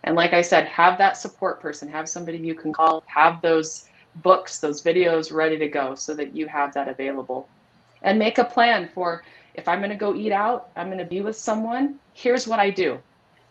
[0.04, 3.88] And like I said, have that support person, have somebody you can call, have those
[4.16, 7.46] books, those videos ready to go so that you have that available.
[8.02, 9.22] And make a plan for
[9.54, 12.58] if I'm going to go eat out, I'm going to be with someone, here's what
[12.58, 12.98] I do.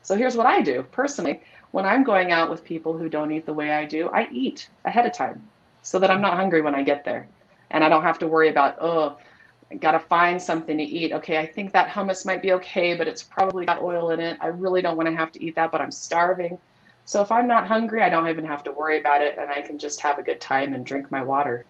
[0.02, 1.42] So here's what I do personally.
[1.72, 4.68] When I'm going out with people who don't eat the way I do, I eat
[4.84, 5.48] ahead of time
[5.82, 7.28] so that I'm not hungry when I get there.
[7.72, 9.18] And I don't have to worry about, oh,
[9.72, 11.14] I got to find something to eat.
[11.14, 14.38] Okay, I think that hummus might be okay, but it's probably got oil in it.
[14.42, 16.58] I really don't want to have to eat that, but I'm starving.
[17.06, 19.62] So if I'm not hungry, I don't even have to worry about it and I
[19.62, 21.66] can just have a good time and drink my water.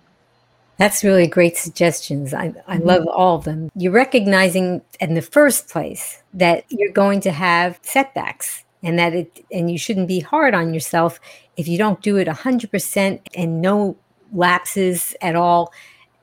[0.77, 2.33] That's really great suggestions.
[2.33, 2.87] I, I mm-hmm.
[2.87, 3.71] love all of them.
[3.75, 9.45] You're recognizing in the first place that you're going to have setbacks and that it
[9.51, 11.19] and you shouldn't be hard on yourself
[11.57, 13.97] if you don't do it 100% and no
[14.31, 15.71] lapses at all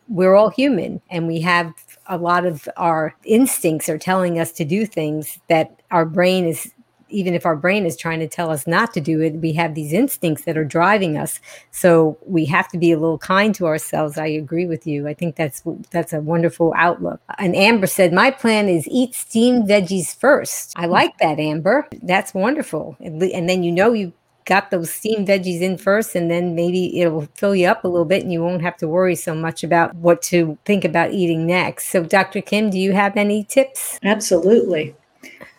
[0.08, 1.00] we're all human.
[1.10, 1.72] And we have
[2.06, 6.72] a lot of our instincts are telling us to do things that our brain is
[7.10, 9.74] even if our brain is trying to tell us not to do it we have
[9.74, 11.40] these instincts that are driving us.
[11.70, 14.18] So we have to be a little kind to ourselves.
[14.18, 15.08] I agree with you.
[15.08, 17.20] I think that's that's a wonderful outlook.
[17.38, 20.72] And amber said my plan is eat steamed veggies first.
[20.76, 21.88] I like that amber.
[22.02, 22.96] That's wonderful.
[23.00, 24.12] And then you know you
[24.48, 28.06] got those steamed veggies in first, and then maybe it'll fill you up a little
[28.06, 31.46] bit and you won't have to worry so much about what to think about eating
[31.46, 31.90] next.
[31.90, 32.40] So, Dr.
[32.40, 33.98] Kim, do you have any tips?
[34.02, 34.96] Absolutely.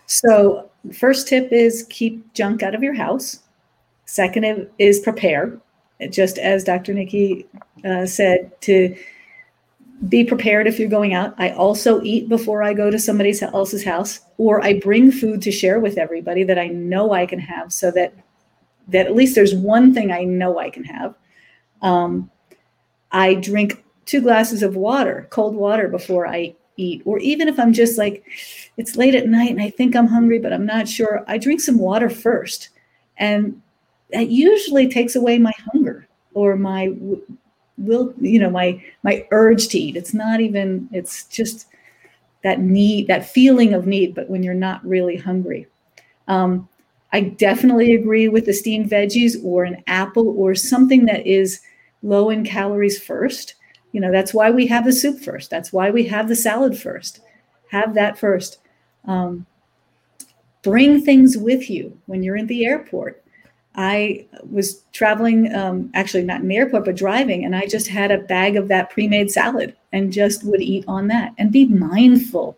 [0.07, 3.41] So, first tip is keep junk out of your house.
[4.05, 5.55] Second is prepare,
[6.09, 6.95] just as Dr.
[6.95, 7.45] Nikki
[7.85, 8.97] uh, said, to
[10.07, 11.35] be prepared if you're going out.
[11.37, 15.51] I also eat before I go to somebody else's house, or I bring food to
[15.51, 18.13] share with everybody that I know I can have, so that
[18.91, 21.15] that at least there's one thing I know I can have.
[21.81, 22.29] Um,
[23.11, 27.73] I drink two glasses of water, cold water, before I eat, or even if I'm
[27.73, 28.23] just like,
[28.77, 31.61] it's late at night and I think I'm hungry, but I'm not sure, I drink
[31.61, 32.69] some water first.
[33.17, 33.61] And
[34.11, 36.93] that usually takes away my hunger or my
[37.77, 39.95] will, you know, my my urge to eat.
[39.95, 41.67] It's not even, it's just
[42.43, 45.67] that need, that feeling of need, but when you're not really hungry.
[46.27, 46.69] Um,
[47.11, 51.61] I definitely agree with the steamed veggies or an apple or something that is
[52.03, 53.55] low in calories first.
[53.91, 55.49] You know, that's why we have the soup first.
[55.49, 57.21] That's why we have the salad first.
[57.71, 58.59] Have that first.
[59.05, 59.45] Um,
[60.61, 63.23] bring things with you when you're in the airport.
[63.75, 68.11] I was traveling, um, actually not in the airport, but driving, and I just had
[68.11, 71.65] a bag of that pre made salad and just would eat on that and be
[71.65, 72.57] mindful.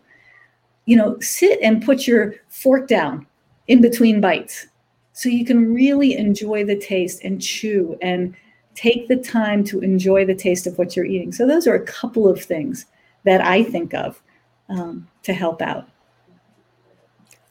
[0.84, 3.26] You know, sit and put your fork down
[3.68, 4.66] in between bites
[5.12, 8.34] so you can really enjoy the taste and chew and
[8.74, 11.32] take the time to enjoy the taste of what you're eating.
[11.32, 12.86] So, those are a couple of things
[13.24, 14.22] that I think of
[14.68, 15.88] um, to help out.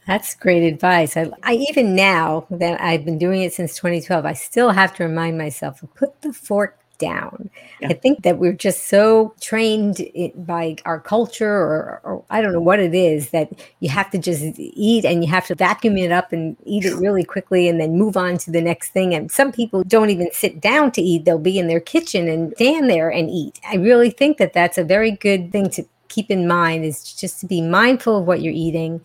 [0.08, 1.16] That's great advice.
[1.16, 5.04] I, I, even now that I've been doing it since 2012, I still have to
[5.04, 7.50] remind myself put the fork down.
[7.82, 7.90] Yeah.
[7.90, 9.98] I think that we're just so trained
[10.36, 14.18] by our culture, or, or, I don't know what it is, that you have to
[14.18, 17.82] just eat and you have to vacuum it up and eat it really quickly and
[17.82, 19.14] then move on to the next thing.
[19.14, 22.54] And some people don't even sit down to eat, they'll be in their kitchen and
[22.56, 23.60] stand there and eat.
[23.68, 27.40] I really think that that's a very good thing to keep in mind is just
[27.40, 29.02] to be mindful of what you're eating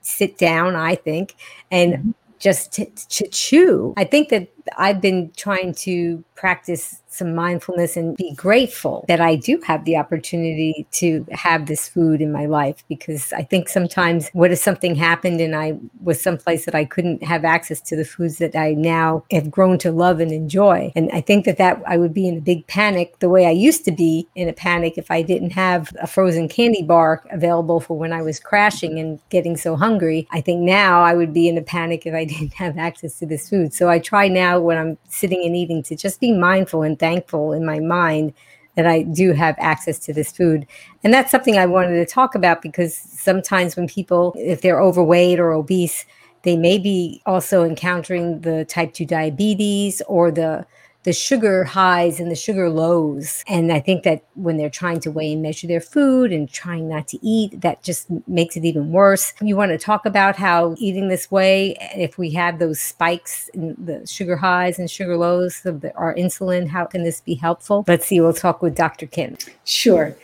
[0.00, 1.34] sit down i think
[1.70, 2.10] and mm-hmm.
[2.38, 8.16] just to, to chew i think that i've been trying to practice some mindfulness and
[8.16, 12.84] be grateful that I do have the opportunity to have this food in my life
[12.88, 17.22] because I think sometimes what if something happened and I was someplace that I couldn't
[17.22, 20.92] have access to the foods that I now have grown to love and enjoy.
[20.96, 23.50] And I think that that I would be in a big panic the way I
[23.50, 27.80] used to be in a panic if I didn't have a frozen candy bar available
[27.80, 30.26] for when I was crashing and getting so hungry.
[30.30, 33.26] I think now I would be in a panic if I didn't have access to
[33.26, 33.74] this food.
[33.74, 37.52] So I try now when I'm sitting and eating to just be mindful and thankful
[37.52, 38.32] in my mind
[38.76, 40.66] that I do have access to this food.
[41.04, 45.38] And that's something I wanted to talk about because sometimes when people, if they're overweight
[45.38, 46.06] or obese,
[46.42, 50.64] they may be also encountering the type 2 diabetes or the
[51.04, 53.42] the sugar highs and the sugar lows.
[53.48, 56.88] And I think that when they're trying to weigh and measure their food and trying
[56.88, 59.32] not to eat, that just makes it even worse.
[59.40, 63.74] You want to talk about how eating this way, if we have those spikes in
[63.84, 67.84] the sugar highs and sugar lows of our insulin, how can this be helpful?
[67.88, 69.06] Let's see, we'll talk with Dr.
[69.06, 69.36] Kim.
[69.64, 70.16] Sure.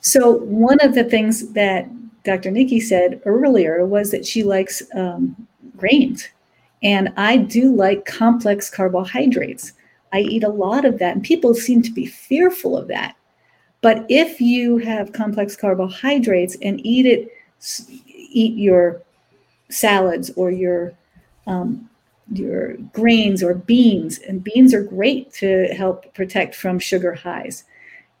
[0.00, 1.88] So, one of the things that
[2.24, 2.50] Dr.
[2.50, 5.34] Nikki said earlier was that she likes um,
[5.76, 6.28] grains.
[6.82, 9.72] And I do like complex carbohydrates.
[10.12, 13.16] I eat a lot of that, and people seem to be fearful of that.
[13.80, 17.30] But if you have complex carbohydrates and eat it,
[18.30, 19.02] eat your
[19.68, 20.94] salads or your
[21.46, 21.88] um,
[22.32, 27.64] your grains or beans, and beans are great to help protect from sugar highs.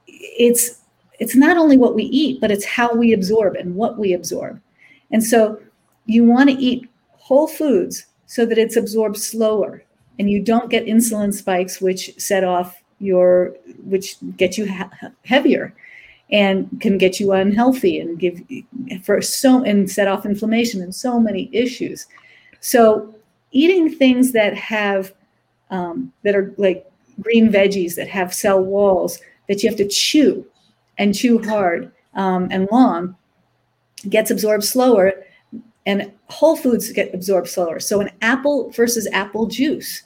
[0.06, 0.80] It's
[1.18, 4.60] it's not only what we eat, but it's how we absorb and what we absorb.
[5.10, 5.60] And so
[6.06, 9.82] you want to eat whole foods so that it's absorbed slower
[10.18, 13.54] and you don't get insulin spikes which set off your
[13.84, 14.66] which get you
[15.24, 15.74] heavier
[16.30, 18.40] and can get you unhealthy and give
[19.02, 22.06] for so and set off inflammation and so many issues.
[22.60, 23.14] So
[23.52, 25.14] eating things that have
[25.70, 30.46] um, that are like green veggies that have cell walls that you have to chew
[30.98, 33.16] and chew hard um, and long
[34.08, 35.12] gets absorbed slower
[35.86, 37.80] and whole foods get absorbed slower.
[37.80, 40.02] So an apple versus apple juice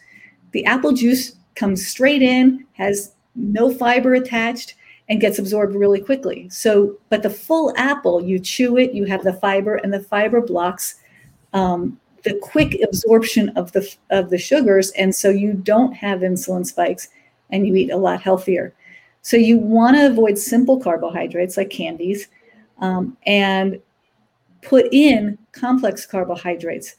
[0.52, 4.74] the apple juice comes straight in, has no fiber attached,
[5.08, 6.48] and gets absorbed really quickly.
[6.48, 10.40] So, but the full apple, you chew it, you have the fiber, and the fiber
[10.40, 10.96] blocks
[11.52, 16.64] um, the quick absorption of the of the sugars, and so you don't have insulin
[16.64, 17.08] spikes,
[17.50, 18.72] and you eat a lot healthier.
[19.22, 22.28] So you want to avoid simple carbohydrates like candies,
[22.78, 23.80] um, and
[24.62, 26.94] put in complex carbohydrates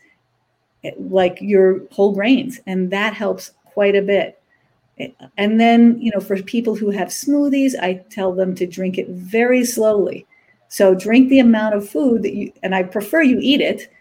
[0.97, 4.39] like your whole grains, and that helps quite a bit.
[5.37, 9.09] And then, you know, for people who have smoothies, I tell them to drink it
[9.09, 10.27] very slowly.
[10.69, 13.91] So drink the amount of food that you, and I prefer you eat it,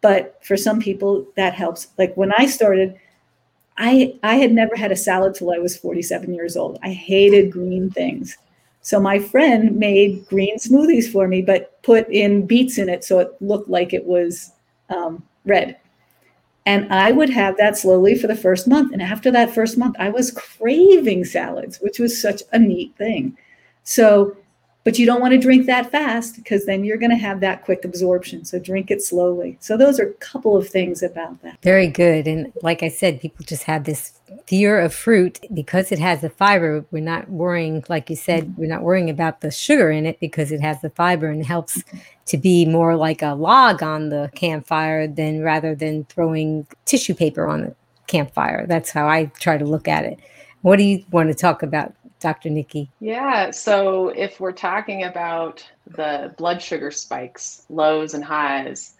[0.00, 1.88] but for some people that helps.
[1.98, 2.98] Like when I started,
[3.76, 6.78] I I had never had a salad till I was 47 years old.
[6.82, 8.36] I hated green things.
[8.82, 13.18] So my friend made green smoothies for me, but put in beets in it so
[13.18, 14.52] it looked like it was
[14.90, 15.78] um, red.
[16.66, 18.92] And I would have that slowly for the first month.
[18.92, 23.36] And after that first month, I was craving salads, which was such a neat thing.
[23.82, 24.36] So
[24.84, 27.64] but you don't want to drink that fast because then you're going to have that
[27.64, 28.44] quick absorption.
[28.44, 29.56] So drink it slowly.
[29.60, 31.58] So those are a couple of things about that.
[31.62, 32.28] Very good.
[32.28, 34.12] And like I said, people just have this
[34.46, 36.84] fear of fruit because it has the fiber.
[36.90, 38.60] We're not worrying, like you said, mm-hmm.
[38.60, 41.82] we're not worrying about the sugar in it because it has the fiber and helps
[42.26, 47.46] to be more like a log on the campfire than rather than throwing tissue paper
[47.46, 47.74] on the
[48.06, 48.66] campfire.
[48.66, 50.18] That's how I try to look at it.
[50.60, 52.48] What do you want to talk about Dr.
[52.48, 52.90] Nikki?
[53.00, 58.94] Yeah, so if we're talking about the blood sugar spikes, lows and highs,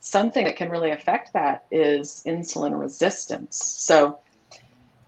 [0.00, 3.62] something that can really affect that is insulin resistance.
[3.62, 4.20] So,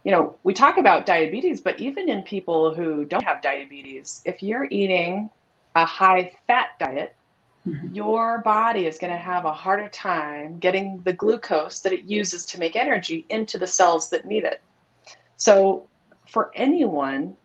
[0.04, 4.42] you know, we talk about diabetes, but even in people who don't have diabetes, if
[4.42, 5.30] you're eating
[5.74, 7.16] a high fat diet,
[7.66, 7.94] mm-hmm.
[7.94, 12.44] your body is going to have a harder time getting the glucose that it uses
[12.44, 14.60] to make energy into the cells that need it.
[15.38, 15.88] So,
[16.28, 17.38] for anyone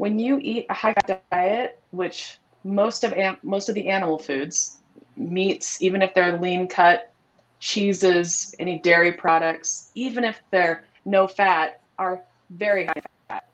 [0.00, 4.78] when you eat a high fat diet, which most of most of the animal foods,
[5.14, 7.12] meats, even if they're lean cut,
[7.58, 13.46] cheeses, any dairy products, even if they're no fat, are very high fat.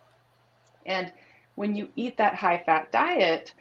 [0.87, 1.13] And
[1.57, 3.53] when you eat that high fat diet,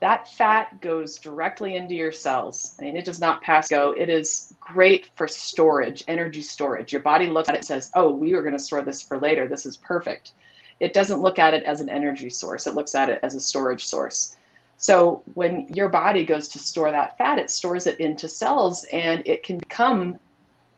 [0.00, 2.74] that fat goes directly into your cells.
[2.80, 3.92] I mean, it does not pass go.
[3.92, 6.92] It is great for storage, energy storage.
[6.92, 9.20] Your body looks at it and says, oh, we are going to store this for
[9.20, 9.46] later.
[9.46, 10.32] This is perfect
[10.80, 13.40] it doesn't look at it as an energy source, it looks at it as a
[13.40, 14.36] storage source.
[14.76, 19.22] So when your body goes to store that fat, it stores it into cells and
[19.26, 20.18] it can become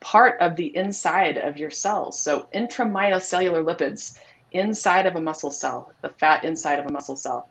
[0.01, 2.21] part of the inside of your cells.
[2.21, 4.19] So intramyocellular lipids
[4.53, 7.49] inside of a muscle cell, the fat inside of a muscle cell.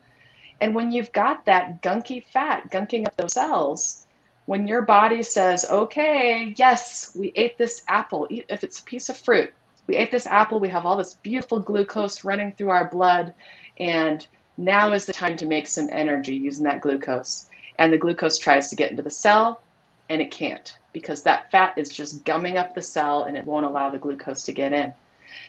[0.60, 4.06] And when you've got that gunky fat gunking up those cells,
[4.46, 9.16] when your body says, okay, yes, we ate this apple, if it's a piece of
[9.16, 9.52] fruit,
[9.86, 13.34] we ate this apple, we have all this beautiful glucose running through our blood,
[13.78, 14.26] and
[14.56, 17.48] now is the time to make some energy using that glucose.
[17.78, 19.62] And the glucose tries to get into the cell,
[20.08, 23.66] and it can't because that fat is just gumming up the cell and it won't
[23.66, 24.94] allow the glucose to get in.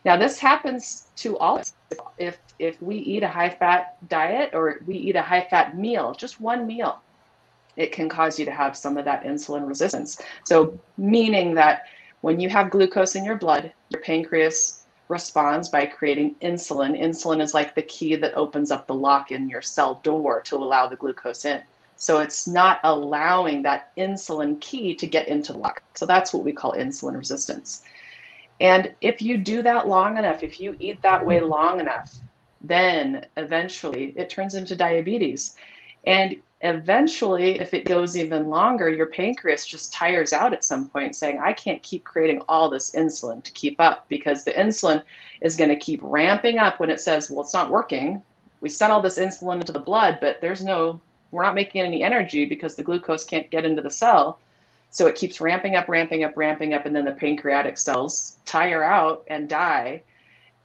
[0.04, 1.62] Now, this happens to all.
[2.18, 6.14] If, if we eat a high fat diet or we eat a high fat meal,
[6.16, 7.02] just one meal,
[7.76, 10.20] it can cause you to have some of that insulin resistance.
[10.46, 11.84] So, meaning that
[12.22, 17.00] when you have glucose in your blood, your pancreas responds by creating insulin.
[17.00, 20.56] Insulin is like the key that opens up the lock in your cell door to
[20.56, 21.62] allow the glucose in.
[21.98, 25.84] So it's not allowing that insulin key to get into the lock.
[25.94, 27.84] So that's what we call insulin resistance.
[28.60, 32.16] And if you do that long enough, if you eat that way long enough,
[32.62, 35.56] then eventually it turns into diabetes.
[36.06, 41.16] And eventually, if it goes even longer, your pancreas just tires out at some point,
[41.16, 45.04] saying, I can't keep creating all this insulin to keep up because the insulin
[45.42, 48.22] is going to keep ramping up when it says, Well, it's not working.
[48.62, 51.02] We sent all this insulin into the blood, but there's no,
[51.32, 54.40] we're not making any energy because the glucose can't get into the cell.
[54.90, 58.84] So it keeps ramping up, ramping up, ramping up, and then the pancreatic cells tire
[58.84, 60.04] out and die.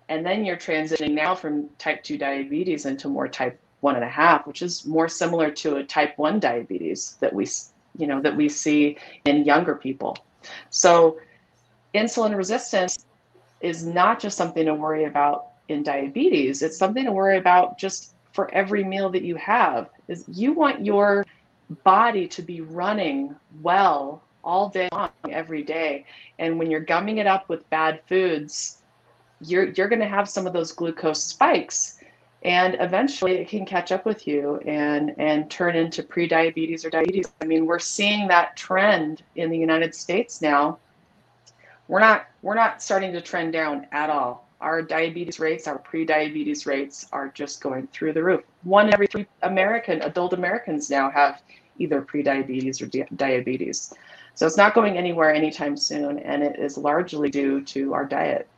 [0.08, 4.08] And then you're transitioning now from type 2 diabetes into more type one and a
[4.08, 7.48] half, which is more similar to a type one diabetes that we,
[7.96, 10.16] you know, that we see in younger people.
[10.70, 11.18] So
[11.94, 13.06] insulin resistance
[13.60, 16.62] is not just something to worry about in diabetes.
[16.62, 19.90] It's something to worry about just for every meal that you have.
[20.08, 21.24] Is you want your
[21.84, 26.06] body to be running well all day long every day.
[26.38, 28.78] And when you're gumming it up with bad foods,
[29.42, 31.99] you're you're going to have some of those glucose spikes
[32.42, 37.32] and eventually it can catch up with you and and turn into pre-diabetes or diabetes.
[37.40, 40.78] I mean we're seeing that trend in the united states now.
[41.88, 44.48] We're not we're not starting to trend down at all.
[44.60, 48.42] Our diabetes rates our pre-diabetes rates are just going through the roof.
[48.62, 51.42] One in every three american adult americans now have
[51.78, 53.92] either pre-diabetes or di- diabetes.
[54.34, 58.48] So it's not going anywhere anytime soon and it is largely due to our diet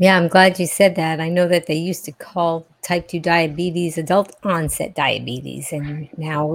[0.00, 1.20] yeah, I'm glad you said that.
[1.20, 6.46] I know that they used to call type 2 diabetes adult onset diabetes, and now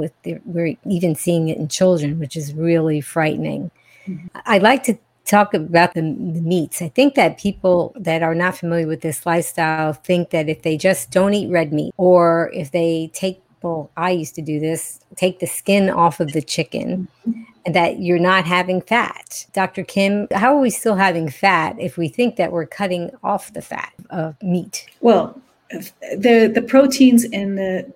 [0.45, 3.69] we're even seeing it in children, which is really frightening.
[4.07, 4.27] Mm-hmm.
[4.47, 6.81] I'd like to talk about the, the, meats.
[6.81, 10.75] I think that people that are not familiar with this lifestyle think that if they
[10.75, 14.99] just don't eat red meat or if they take, well, I used to do this,
[15.16, 19.45] take the skin off of the chicken mm-hmm and that you're not having fat.
[19.53, 19.84] Dr.
[19.84, 23.61] Kim, how are we still having fat if we think that we're cutting off the
[23.61, 24.86] fat of meat?
[25.01, 25.39] Well,
[25.72, 27.91] the the proteins and the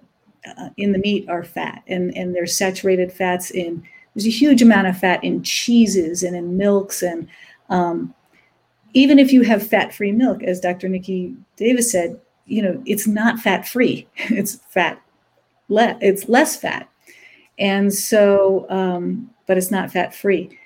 [0.45, 3.83] uh, in the meat are fat, and and there's saturated fats in.
[4.15, 7.27] There's a huge amount of fat in cheeses and in milks, and
[7.69, 8.13] um,
[8.93, 10.89] even if you have fat-free milk, as Dr.
[10.89, 14.07] Nikki Davis said, you know it's not fat-free.
[14.17, 14.99] It's fat,
[15.69, 16.89] le- it's less fat,
[17.57, 20.57] and so, um, but it's not fat-free.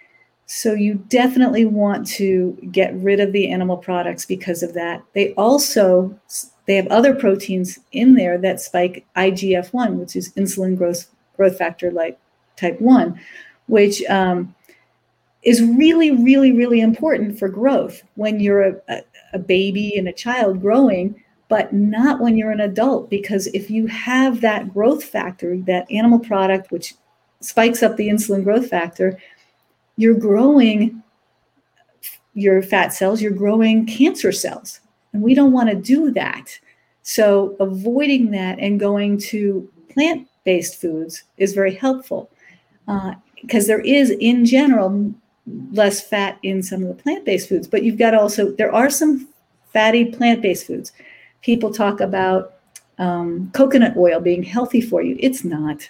[0.45, 5.03] So you definitely want to get rid of the animal products because of that.
[5.13, 6.19] They also
[6.65, 11.91] they have other proteins in there that spike IGF-1, which is insulin growth growth factor
[11.91, 12.19] like
[12.55, 13.19] type 1,
[13.67, 14.53] which um,
[15.43, 19.01] is really, really, really important for growth when you're a,
[19.33, 21.21] a baby and a child growing,
[21.53, 23.11] but not when you're an adult.
[23.11, 26.95] Because if you have that growth factor, that animal product, which
[27.41, 29.19] spikes up the insulin growth factor,
[29.95, 31.03] you're growing
[32.33, 34.79] your fat cells, you're growing cancer cells.
[35.13, 36.59] And we don't want to do that.
[37.03, 42.31] So, avoiding that and going to plant based foods is very helpful
[43.43, 45.13] because uh, there is, in general,
[45.71, 47.67] less fat in some of the plant based foods.
[47.67, 49.29] But you've got also, there are some
[49.71, 50.91] fatty plant based foods.
[51.43, 52.55] People talk about
[52.97, 55.15] um, coconut oil being healthy for you.
[55.19, 55.89] It's not.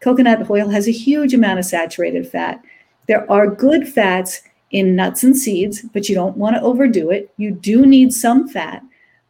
[0.00, 2.62] Coconut oil has a huge amount of saturated fat.
[3.06, 7.32] There are good fats in nuts and seeds, but you don't want to overdo it.
[7.36, 8.82] You do need some fat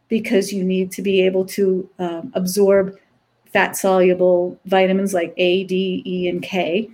[0.07, 2.97] because you need to be able to um, absorb
[3.51, 6.89] fat soluble vitamins like A, D, E, and K.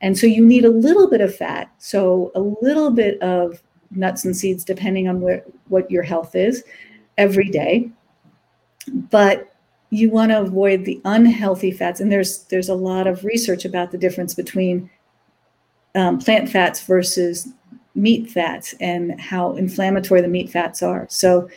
[0.00, 1.70] And so you need a little bit of fat.
[1.78, 6.64] So a little bit of nuts and seeds, depending on where, what your health is,
[7.18, 7.90] every day.
[8.92, 9.52] But
[9.90, 12.00] you want to avoid the unhealthy fats.
[12.00, 14.90] And there's there's a lot of research about the difference between
[15.94, 17.48] um, plant fats versus
[17.94, 21.06] meat fats and how inflammatory the meat fats are.
[21.08, 21.48] So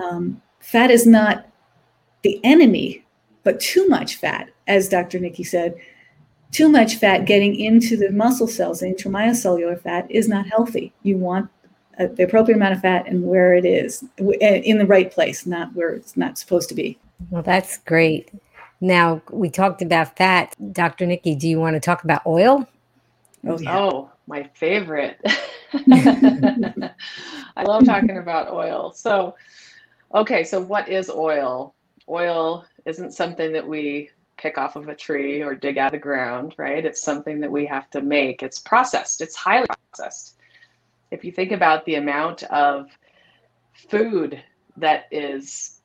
[0.00, 1.46] um, fat is not
[2.22, 3.04] the enemy,
[3.42, 5.18] but too much fat, as Dr.
[5.18, 5.74] Nikki said,
[6.52, 10.92] too much fat getting into the muscle cells, the intramyocellular fat, is not healthy.
[11.02, 11.50] You want
[11.98, 15.74] uh, the appropriate amount of fat and where it is in the right place, not
[15.74, 16.98] where it's not supposed to be.
[17.30, 18.30] Well, that's great.
[18.80, 20.56] Now, we talked about fat.
[20.72, 21.06] Dr.
[21.06, 22.66] Nikki, do you want to talk about oil?
[23.46, 23.78] Oh, yeah.
[23.78, 25.20] oh my favorite.
[27.56, 28.92] I love talking about oil.
[28.92, 29.36] So,
[30.14, 31.74] okay, so what is oil?
[32.08, 35.98] Oil isn't something that we pick off of a tree or dig out of the
[35.98, 36.84] ground, right?
[36.84, 38.42] It's something that we have to make.
[38.42, 40.36] It's processed, it's highly processed.
[41.12, 42.86] If you think about the amount of
[43.88, 44.42] food
[44.76, 45.80] that is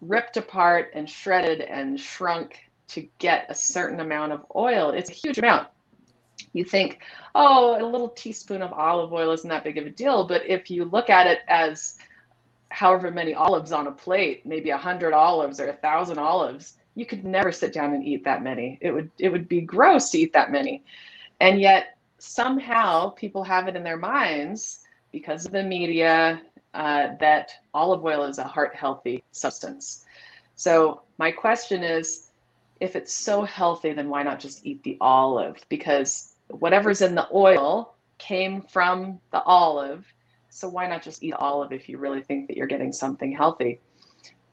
[0.00, 2.58] ripped apart and shredded and shrunk
[2.88, 5.68] to get a certain amount of oil, it's a huge amount
[6.52, 7.00] you think,
[7.34, 10.26] oh, a little teaspoon of olive oil isn't that big of a deal.
[10.26, 11.96] But if you look at it as
[12.70, 17.06] however many olives on a plate, maybe a hundred olives or a thousand olives, you
[17.06, 18.78] could never sit down and eat that many.
[18.80, 20.84] It would it would be gross to eat that many.
[21.40, 21.91] And yet
[22.22, 26.40] somehow people have it in their minds because of the media
[26.72, 30.04] uh, that olive oil is a heart healthy substance.
[30.54, 32.30] So my question is,
[32.78, 35.56] if it's so healthy, then why not just eat the olive?
[35.68, 40.06] Because whatever's in the oil came from the olive.
[40.48, 43.80] So why not just eat olive if you really think that you're getting something healthy?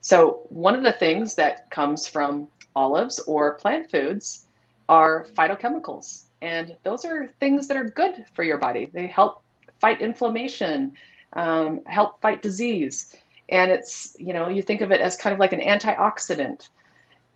[0.02, 4.48] So one of the things that comes from olives or plant foods
[4.88, 6.24] are phytochemicals.
[6.42, 8.90] And those are things that are good for your body.
[8.94, 9.44] They help
[9.80, 10.94] fight inflammation,
[11.34, 13.16] um, help fight disease.
[13.50, 16.70] And it's, you know, you think of it as kind of like an antioxidant.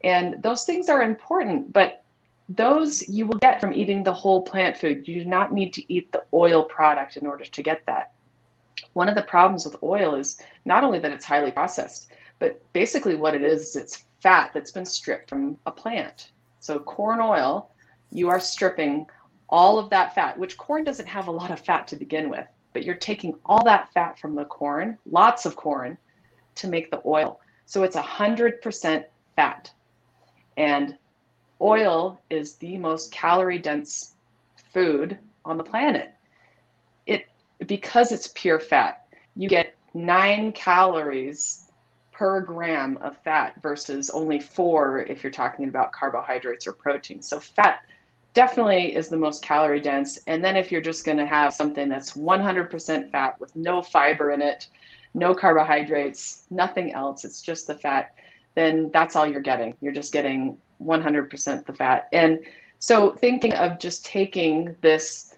[0.03, 2.03] And those things are important, but
[2.49, 5.07] those you will get from eating the whole plant food.
[5.07, 8.11] You do not need to eat the oil product in order to get that.
[8.93, 13.15] One of the problems with oil is not only that it's highly processed, but basically
[13.15, 16.31] what it is, is it's fat that's been stripped from a plant.
[16.59, 17.71] So corn oil,
[18.13, 19.07] you are stripping
[19.49, 22.47] all of that fat, which corn doesn't have a lot of fat to begin with,
[22.73, 25.97] but you're taking all that fat from the corn, lots of corn,
[26.55, 27.39] to make the oil.
[27.65, 29.05] So it's 100%
[29.35, 29.71] fat.
[30.57, 30.97] And
[31.59, 34.13] oil is the most calorie dense
[34.73, 36.13] food on the planet.
[37.05, 37.25] It
[37.67, 41.71] because it's pure fat, you get 9 calories
[42.11, 47.21] per gram of fat versus only 4 if you're talking about carbohydrates or protein.
[47.21, 47.81] So fat
[48.33, 50.19] definitely is the most calorie dense.
[50.27, 54.31] And then if you're just going to have something that's 100% fat with no fiber
[54.31, 54.67] in it,
[55.13, 58.15] no carbohydrates, nothing else, it's just the fat,
[58.55, 59.75] then that's all you're getting.
[59.81, 62.07] You're just getting 100% the fat.
[62.11, 62.39] And
[62.79, 65.35] so thinking of just taking this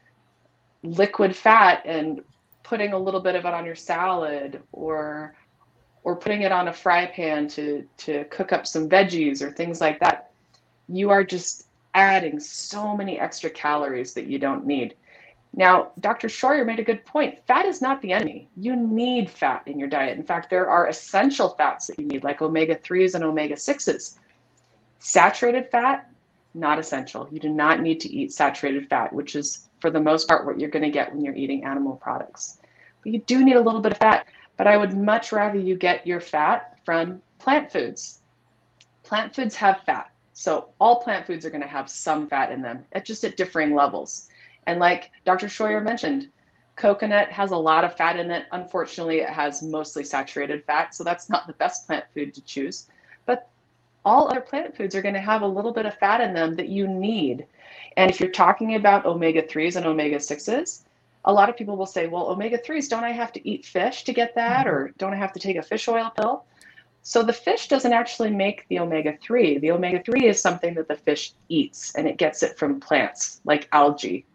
[0.84, 2.22] liquid fat and
[2.64, 5.36] putting a little bit of it on your salad or
[6.04, 9.82] or putting it on a fry pan to to cook up some veggies or things
[9.82, 10.32] like that
[10.88, 14.96] you are just adding so many extra calories that you don't need.
[15.54, 16.28] Now, Dr.
[16.28, 17.40] Scheuer made a good point.
[17.48, 18.50] Fat is not the enemy.
[18.58, 20.18] You need fat in your diet.
[20.18, 24.18] In fact, there are essential fats that you need, like omega 3s and omega 6s.
[25.00, 26.12] Saturated fat,
[26.54, 27.30] not essential.
[27.32, 30.60] You do not need to eat saturated fat, which is, for the most part, what
[30.60, 32.60] you're going to get when you're eating animal products.
[33.02, 34.28] But you do need a little bit of fat.
[34.58, 38.20] But I would much rather you get your fat from plant foods.
[39.04, 40.12] Plant foods have fat.
[40.38, 43.38] So all plant foods are going to have some fat in them, at just at
[43.38, 44.28] differing levels.
[44.68, 45.48] And like Dr.
[45.48, 46.30] Scheuer mentioned,
[46.76, 48.46] coconut has a lot of fat in it.
[48.52, 52.88] Unfortunately, it has mostly saturated fat, so that's not the best plant food to choose.
[53.26, 53.48] But
[54.04, 56.58] all other plant foods are going to have a little bit of fat in them
[56.58, 57.48] that you need.
[57.96, 60.82] And if you're talking about omega 3s and omega 6s,
[61.24, 64.04] a lot of people will say, well, omega 3s, don't I have to eat fish
[64.04, 64.66] to get that?
[64.66, 64.76] Mm-hmm.
[64.76, 66.44] Or don't I have to take a fish oil pill?
[67.08, 69.60] So the fish doesn't actually make the omega 3.
[69.60, 73.42] The omega 3 is something that the fish eats and it gets it from plants
[73.46, 74.26] like algae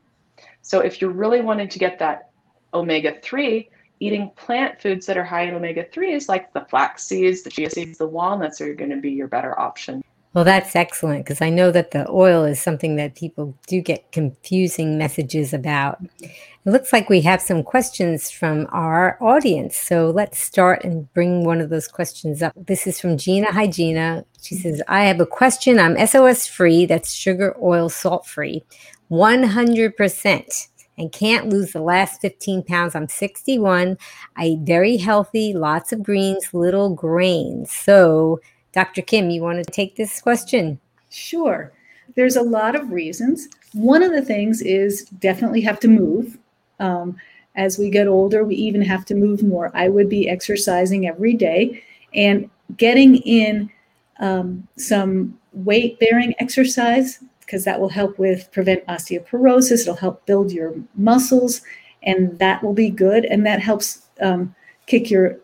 [0.63, 2.31] so if you're really wanting to get that
[2.75, 3.69] omega 3,
[4.01, 7.71] eating plant foods that are high in omega 3s like the flax seeds, the chia
[7.71, 10.03] seeds, the walnuts are going to be your better option.
[10.33, 14.13] Well, that's excellent because I know that the oil is something that people do get
[14.13, 16.01] confusing messages about.
[16.23, 16.31] It
[16.71, 19.77] looks like we have some questions from our audience.
[19.77, 22.53] So let's start and bring one of those questions up.
[22.57, 23.51] This is from Gina.
[23.53, 24.25] Hi, Gina.
[24.41, 25.81] She says, I have a question.
[25.81, 28.63] I'm SOS free, that's sugar, oil, salt free.
[29.11, 32.95] 100% and can't lose the last 15 pounds.
[32.95, 33.97] I'm 61.
[34.37, 37.73] I eat very healthy, lots of greens, little grains.
[37.73, 38.41] So,
[38.73, 39.03] Dr.
[39.03, 40.79] Kim, you want to take this question?
[41.11, 41.73] Sure.
[42.15, 43.49] There's a lot of reasons.
[43.73, 46.39] One of the things is definitely have to move.
[46.79, 47.17] Um,
[47.57, 49.71] as we get older, we even have to move more.
[49.75, 51.83] I would be exercising every day
[52.15, 53.71] and getting in
[54.19, 59.83] um, some weight bearing exercise because that will help with prevent osteoporosis.
[59.83, 61.63] It'll help build your muscles,
[62.05, 63.25] and that will be good.
[63.25, 64.55] And that helps um,
[64.87, 65.39] kick your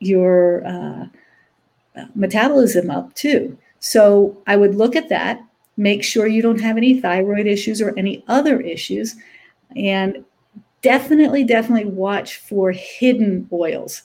[0.00, 1.06] your uh,
[2.14, 3.56] metabolism up too.
[3.80, 5.40] So I would look at that.
[5.76, 9.16] Make sure you don't have any thyroid issues or any other issues,
[9.76, 10.24] and
[10.82, 14.02] definitely, definitely watch for hidden oils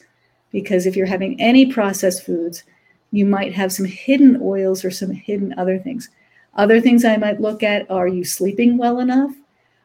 [0.51, 2.63] because if you're having any processed foods,
[3.11, 6.09] you might have some hidden oils or some hidden other things.
[6.55, 9.31] Other things I might look at are you sleeping well enough?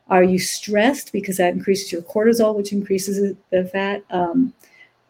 [0.08, 1.12] Are you stressed?
[1.12, 4.02] Because that increases your cortisol, which increases the fat.
[4.10, 4.52] Um,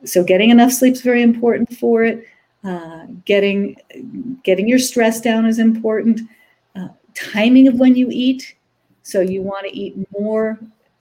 [0.05, 2.27] so getting enough sleep is very important for it.
[2.65, 3.77] Uh, getting
[4.43, 6.21] getting your stress down is important.
[6.75, 8.55] Uh, timing of when you eat.
[9.03, 10.59] So you want to eat more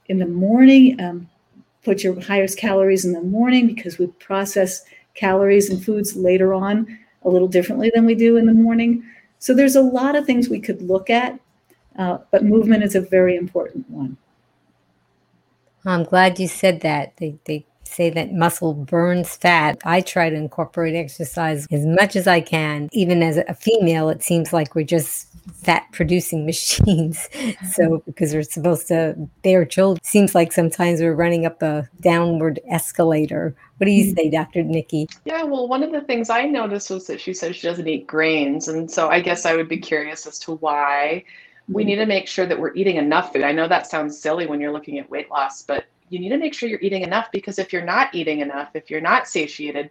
[0.08, 1.00] in the morning.
[1.00, 1.30] Um,
[1.84, 4.84] put your highest calories in the morning because we process
[5.14, 9.04] calories and foods later on a little differently than we do in the morning.
[9.40, 11.40] So there's a lot of things we could look at,
[11.98, 14.18] uh, but movement is a very important one.
[15.86, 17.18] I'm glad you said that.
[17.18, 19.78] They, they say that muscle burns fat.
[19.86, 22.90] I try to incorporate exercise as much as I can.
[22.92, 25.28] Even as a female, it seems like we're just
[25.64, 27.30] fat producing machines.
[27.72, 32.60] so because we're supposed to bear children, seems like sometimes we're running up a downward
[32.70, 33.56] escalator.
[33.78, 34.16] What do you hmm.
[34.16, 34.64] say, Dr.
[34.64, 35.08] Nikki?
[35.26, 38.08] Yeah, well, one of the things I noticed was that she said she doesn't eat
[38.08, 38.68] grains.
[38.68, 41.24] And so I guess I would be curious as to why
[41.68, 41.90] we hmm.
[41.90, 43.44] need to make sure that we're eating enough food.
[43.44, 46.38] I know that sounds silly when you're looking at weight loss, but you need to
[46.38, 49.90] make sure you're eating enough because if you're not eating enough, if you're not satiated,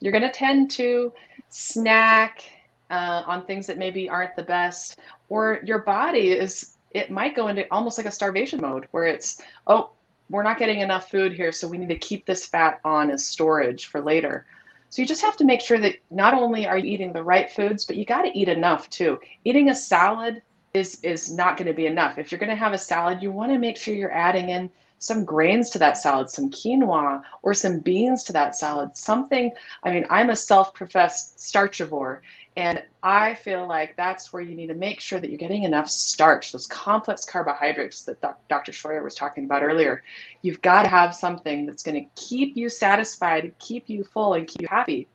[0.00, 1.12] you're going to tend to
[1.50, 2.42] snack
[2.90, 4.98] uh, on things that maybe aren't the best,
[5.28, 9.42] or your body is, it might go into almost like a starvation mode where it's,
[9.66, 9.90] oh,
[10.30, 13.26] we're not getting enough food here, so we need to keep this fat on as
[13.26, 14.46] storage for later.
[14.88, 17.50] So you just have to make sure that not only are you eating the right
[17.50, 19.20] foods, but you got to eat enough too.
[19.44, 20.40] Eating a salad
[20.72, 22.16] is is not going to be enough.
[22.16, 24.70] If you're going to have a salad, you want to make sure you're adding in
[24.98, 28.96] some grains to that salad, some quinoa or some beans to that salad.
[28.96, 29.52] Something,
[29.84, 32.20] I mean, I'm a self-professed starchivore
[32.56, 35.88] and I feel like that's where you need to make sure that you're getting enough
[35.88, 38.72] starch, those complex carbohydrates that Dr.
[38.72, 40.02] Scheuer was talking about earlier.
[40.42, 44.48] You've got to have something that's going to keep you satisfied, keep you full, and
[44.48, 45.06] keep you happy.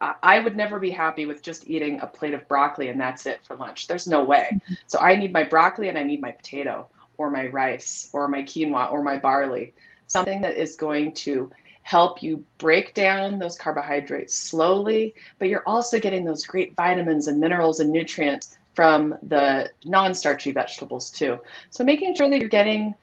[0.00, 3.40] I would never be happy with just eating a plate of broccoli and that's it
[3.44, 3.86] for lunch.
[3.86, 4.48] There's no way.
[4.52, 4.74] Mm-hmm.
[4.86, 6.88] So I need my broccoli and I need my potato
[7.18, 9.74] or my rice or my quinoa or my barley,
[10.06, 11.50] something that is going to
[11.82, 17.38] help you break down those carbohydrates slowly, but you're also getting those great vitamins and
[17.38, 21.38] minerals and nutrients from the non-starchy vegetables too.
[21.70, 22.94] So making sure that you're getting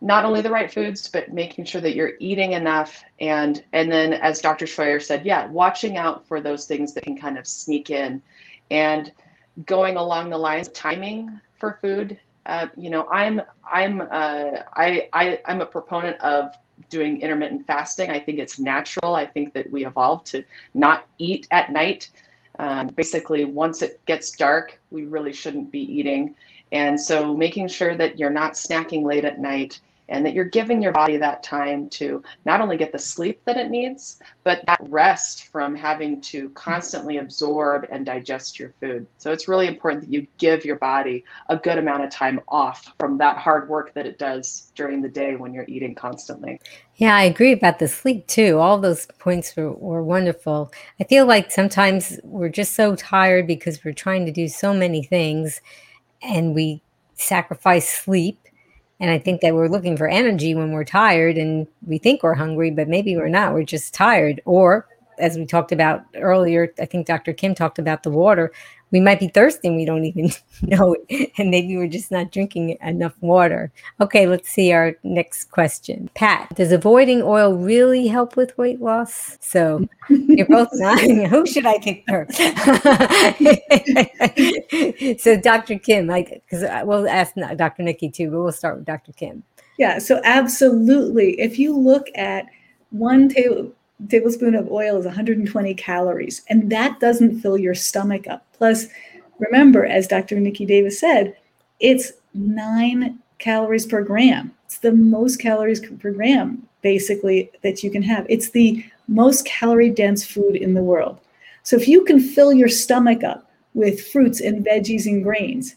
[0.00, 3.02] not only the right foods, but making sure that you're eating enough.
[3.20, 4.66] And and then as Dr.
[4.66, 8.22] Scheuer said, yeah, watching out for those things that can kind of sneak in.
[8.70, 9.10] And
[9.64, 12.18] going along the lines of timing for food.
[12.46, 16.54] Uh, you know, I'm I'm uh, I, I I'm a proponent of
[16.88, 18.10] doing intermittent fasting.
[18.10, 19.14] I think it's natural.
[19.16, 22.10] I think that we evolved to not eat at night.
[22.58, 26.34] Um, basically, once it gets dark, we really shouldn't be eating.
[26.72, 30.82] And so, making sure that you're not snacking late at night and that you're giving
[30.82, 34.80] your body that time to not only get the sleep that it needs, but that
[34.88, 39.06] rest from having to constantly absorb and digest your food.
[39.18, 42.92] So it's really important that you give your body a good amount of time off
[42.98, 46.60] from that hard work that it does during the day when you're eating constantly.
[46.96, 48.58] Yeah, I agree about the sleep too.
[48.58, 50.72] All those points were, were wonderful.
[50.98, 55.02] I feel like sometimes we're just so tired because we're trying to do so many
[55.02, 55.60] things
[56.22, 56.82] and we
[57.14, 58.45] sacrifice sleep
[59.00, 62.34] and I think that we're looking for energy when we're tired and we think we're
[62.34, 63.52] hungry, but maybe we're not.
[63.52, 64.40] We're just tired.
[64.44, 64.88] Or,
[65.18, 67.32] as we talked about earlier, I think Dr.
[67.32, 68.52] Kim talked about the water
[68.90, 70.30] we might be thirsty and we don't even
[70.62, 71.32] know it.
[71.38, 73.72] And maybe we're just not drinking enough water.
[74.00, 76.10] Okay, let's see our next question.
[76.14, 79.36] Pat, does avoiding oil really help with weight loss?
[79.40, 81.26] So you're both nodding.
[81.26, 82.36] Who should I pick first?
[85.22, 85.78] so Dr.
[85.78, 87.82] Kim, like, because uh, we'll ask Dr.
[87.82, 89.12] Nikki too, but we'll start with Dr.
[89.12, 89.42] Kim.
[89.78, 91.38] Yeah, so absolutely.
[91.40, 92.46] If you look at
[92.90, 93.72] one table,
[94.08, 98.44] tablespoon of oil is 120 calories, and that doesn't fill your stomach up.
[98.52, 98.86] Plus,
[99.38, 100.38] remember, as Dr.
[100.38, 101.36] Nikki Davis said,
[101.80, 104.52] it's nine calories per gram.
[104.66, 108.26] It's the most calories per gram, basically, that you can have.
[108.28, 111.18] It's the most calorie dense food in the world.
[111.62, 115.76] So if you can fill your stomach up with fruits and veggies and grains,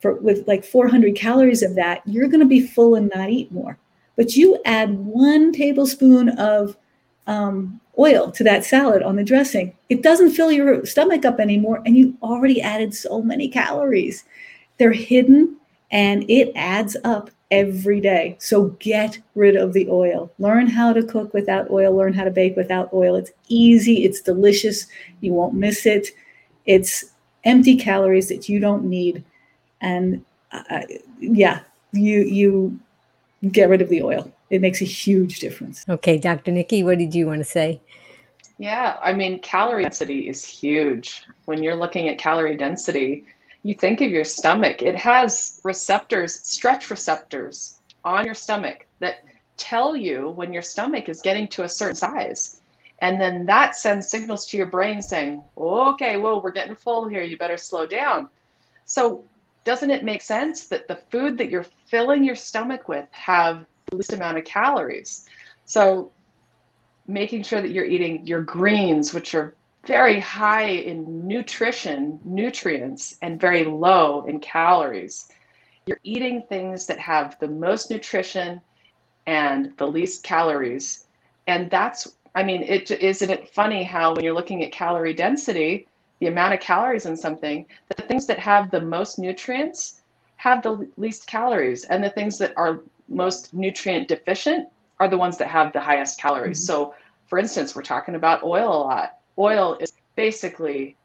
[0.00, 3.50] for, with like 400 calories of that, you're going to be full and not eat
[3.50, 3.78] more.
[4.16, 6.76] But you add one tablespoon of
[7.26, 11.82] um, oil to that salad on the dressing, it doesn't fill your stomach up anymore.
[11.86, 14.24] And you already added so many calories.
[14.78, 15.56] They're hidden
[15.90, 18.36] and it adds up every day.
[18.40, 20.30] So get rid of the oil.
[20.38, 23.14] Learn how to cook without oil, learn how to bake without oil.
[23.14, 24.86] It's easy, it's delicious.
[25.20, 26.08] You won't miss it.
[26.66, 27.04] It's
[27.44, 29.22] empty calories that you don't need.
[29.80, 30.82] And uh,
[31.20, 31.60] yeah,
[31.92, 32.80] you you
[33.52, 35.84] get rid of the oil it makes a huge difference.
[35.88, 36.52] Okay, Dr.
[36.52, 37.80] Nikki, what did you want to say?
[38.58, 41.24] Yeah, I mean, calorie density is huge.
[41.46, 43.24] When you're looking at calorie density,
[43.64, 44.82] you think of your stomach.
[44.82, 49.24] It has receptors, stretch receptors on your stomach that
[49.56, 52.60] tell you when your stomach is getting to a certain size.
[53.00, 57.22] And then that sends signals to your brain saying, okay, whoa, we're getting full here.
[57.22, 58.28] You better slow down.
[58.84, 59.24] So,
[59.64, 64.12] doesn't it make sense that the food that you're filling your stomach with have least
[64.12, 65.28] amount of calories.
[65.64, 66.10] So
[67.06, 69.54] making sure that you're eating your greens, which are
[69.86, 75.28] very high in nutrition, nutrients, and very low in calories.
[75.86, 78.60] You're eating things that have the most nutrition
[79.26, 81.06] and the least calories.
[81.46, 85.86] And that's, I mean, it isn't it funny how when you're looking at calorie density,
[86.20, 90.00] the amount of calories in something, the things that have the most nutrients
[90.36, 94.68] have the least calories, and the things that are most nutrient deficient
[95.00, 96.58] are the ones that have the highest calories.
[96.58, 96.66] Mm-hmm.
[96.66, 96.94] So,
[97.26, 99.18] for instance, we're talking about oil a lot.
[99.38, 100.96] Oil is basically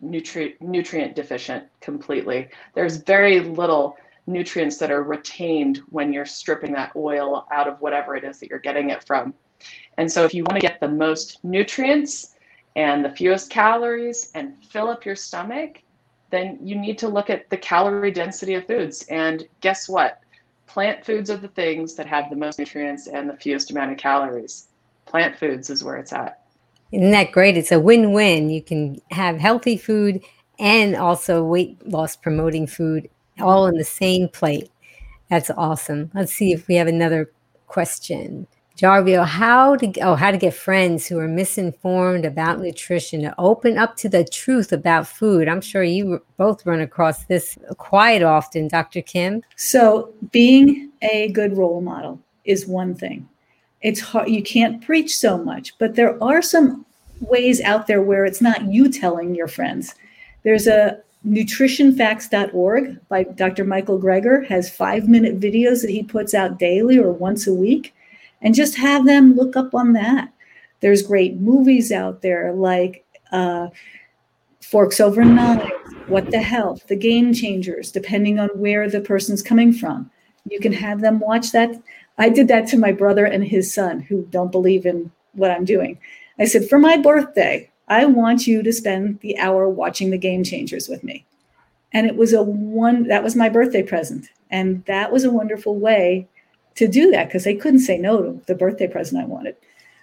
[0.00, 2.48] nutrient nutrient deficient completely.
[2.74, 3.96] There's very little
[4.26, 8.50] nutrients that are retained when you're stripping that oil out of whatever it is that
[8.50, 9.34] you're getting it from.
[9.96, 12.36] And so if you want to get the most nutrients
[12.76, 15.82] and the fewest calories and fill up your stomach,
[16.30, 19.04] then you need to look at the calorie density of foods.
[19.08, 20.20] And guess what?
[20.68, 23.98] Plant foods are the things that have the most nutrients and the fewest amount of
[23.98, 24.68] calories.
[25.06, 26.42] Plant foods is where it's at.
[26.92, 27.56] Isn't that great?
[27.56, 28.50] It's a win win.
[28.50, 30.22] You can have healthy food
[30.58, 33.08] and also weight loss promoting food
[33.40, 34.70] all in the same plate.
[35.30, 36.10] That's awesome.
[36.14, 37.30] Let's see if we have another
[37.66, 38.46] question.
[38.78, 43.76] Jarvio, how to oh how to get friends who are misinformed about nutrition to open
[43.76, 45.48] up to the truth about food.
[45.48, 49.02] I'm sure you both run across this quite often, Dr.
[49.02, 49.42] Kim.
[49.56, 53.28] So, being a good role model is one thing.
[53.82, 56.86] It's hard you can't preach so much, but there are some
[57.20, 59.96] ways out there where it's not you telling your friends.
[60.44, 63.64] There's a nutritionfacts.org by Dr.
[63.64, 67.92] Michael Greger has 5-minute videos that he puts out daily or once a week
[68.42, 70.32] and just have them look up on that.
[70.80, 73.68] There's great movies out there like uh,
[74.60, 75.70] Forks Over Knives,
[76.06, 80.10] What the Health, The Game Changers, depending on where the person's coming from.
[80.48, 81.70] You can have them watch that.
[82.18, 85.64] I did that to my brother and his son who don't believe in what I'm
[85.64, 85.98] doing.
[86.38, 90.44] I said, For my birthday, I want you to spend the hour watching The Game
[90.44, 91.24] Changers with me.
[91.92, 95.76] and it was a one that was my birthday present and that was a wonderful
[95.76, 96.28] way
[96.78, 99.56] to do that because they couldn't say no to the birthday present i wanted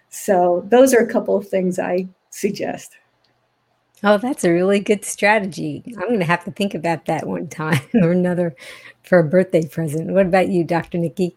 [0.09, 2.97] so those are a couple of things i suggest
[4.03, 5.82] Oh, that's a really good strategy.
[5.88, 8.55] I'm going to have to think about that one time or another
[9.03, 10.11] for a birthday present.
[10.11, 10.97] What about you, Dr.
[10.97, 11.36] Nikki?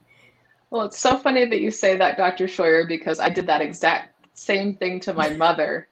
[0.70, 2.47] Well, it's so funny that you say that, Dr.
[2.47, 5.89] Scheuer, because I did that exact same thing to my mother.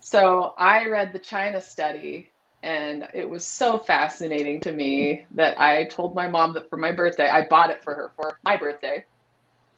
[0.00, 2.32] So I read the China study,
[2.62, 6.92] and it was so fascinating to me that I told my mom that for my
[6.92, 9.04] birthday, I bought it for her for my birthday.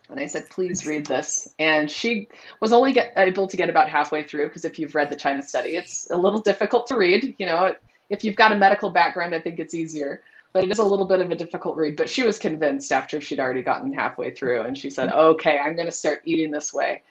[0.08, 1.54] And I said, please read this.
[1.58, 2.28] And she
[2.60, 5.42] was only get, able to get about halfway through because if you've read the China
[5.42, 7.34] study, it's a little difficult to read.
[7.38, 7.74] You know,
[8.08, 10.22] if you've got a medical background, I think it's easier,
[10.54, 11.96] but it is a little bit of a difficult read.
[11.96, 15.18] But she was convinced after she'd already gotten halfway through, and she said, mm-hmm.
[15.18, 17.02] okay, I'm going to start eating this way.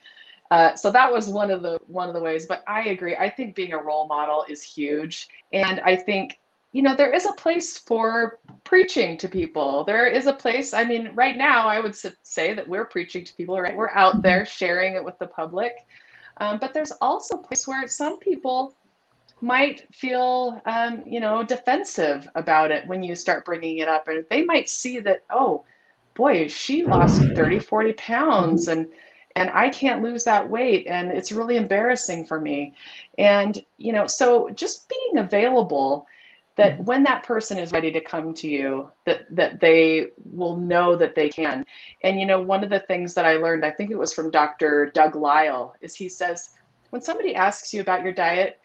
[0.52, 2.45] Uh, so that was one of the one of the ways.
[2.45, 3.16] But I agree.
[3.16, 6.39] I think being a role model is huge, and I think
[6.74, 9.84] you know, there is a place for preaching to people.
[9.84, 13.34] There is a place, I mean, right now, I would say that we're preaching to
[13.34, 13.76] people, right?
[13.76, 15.74] We're out there sharing it with the public.
[16.38, 18.76] Um, but there's also a place where some people
[19.41, 24.08] might feel, um, you know, defensive about it when you start bringing it up.
[24.08, 25.64] And they might see that, oh,
[26.16, 28.88] boy, she lost 30, 40 pounds and
[29.38, 32.74] and I can't lose that weight and it's really embarrassing for me.
[33.20, 36.08] And, you know, so just being available
[36.56, 36.86] that mm-hmm.
[36.86, 41.14] when that person is ready to come to you that that they will know that
[41.14, 41.64] they can
[42.02, 44.32] and you know one of the things that i learned i think it was from
[44.32, 46.56] dr doug Lisle is he says
[46.90, 48.60] when somebody asks you about your diet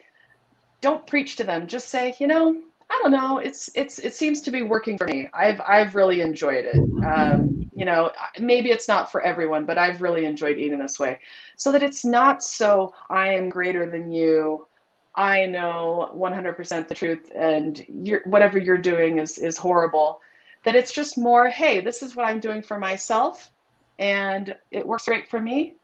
[0.81, 2.63] don't preach to them just say you know
[2.93, 3.39] i don't know.
[3.39, 5.29] It's it's it seems to be working for me.
[5.33, 6.77] I've i've really enjoyed it.
[7.05, 11.19] Um, you know maybe it's not for everyone but i've really enjoyed eating this way.
[11.57, 14.67] So that it's not so i am greater than you.
[15.15, 20.21] I know 100% the truth and you're, whatever you're doing is, is horrible.
[20.65, 23.51] That it's just more, hey, this is what I'm doing for myself
[23.99, 25.77] and it works great for me.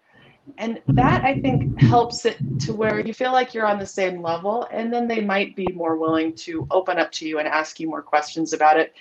[0.56, 4.22] And that I think helps it to where you feel like you're on the same
[4.22, 4.66] level.
[4.72, 7.88] And then they might be more willing to open up to you and ask you
[7.88, 8.94] more questions about it.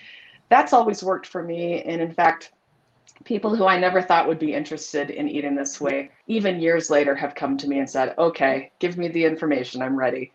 [0.49, 1.81] That's always worked for me.
[1.83, 2.51] And in fact,
[3.23, 7.15] people who I never thought would be interested in eating this way, even years later,
[7.15, 9.81] have come to me and said, okay, give me the information.
[9.81, 10.31] I'm ready.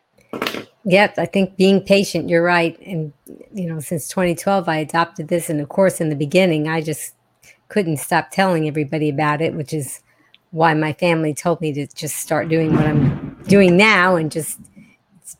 [0.84, 2.78] Yes, I think being patient, you're right.
[2.80, 3.12] And,
[3.52, 5.48] you know, since 2012, I adopted this.
[5.48, 7.14] And of course, in the beginning, I just
[7.68, 10.00] couldn't stop telling everybody about it, which is
[10.52, 14.60] why my family told me to just start doing what I'm doing now and just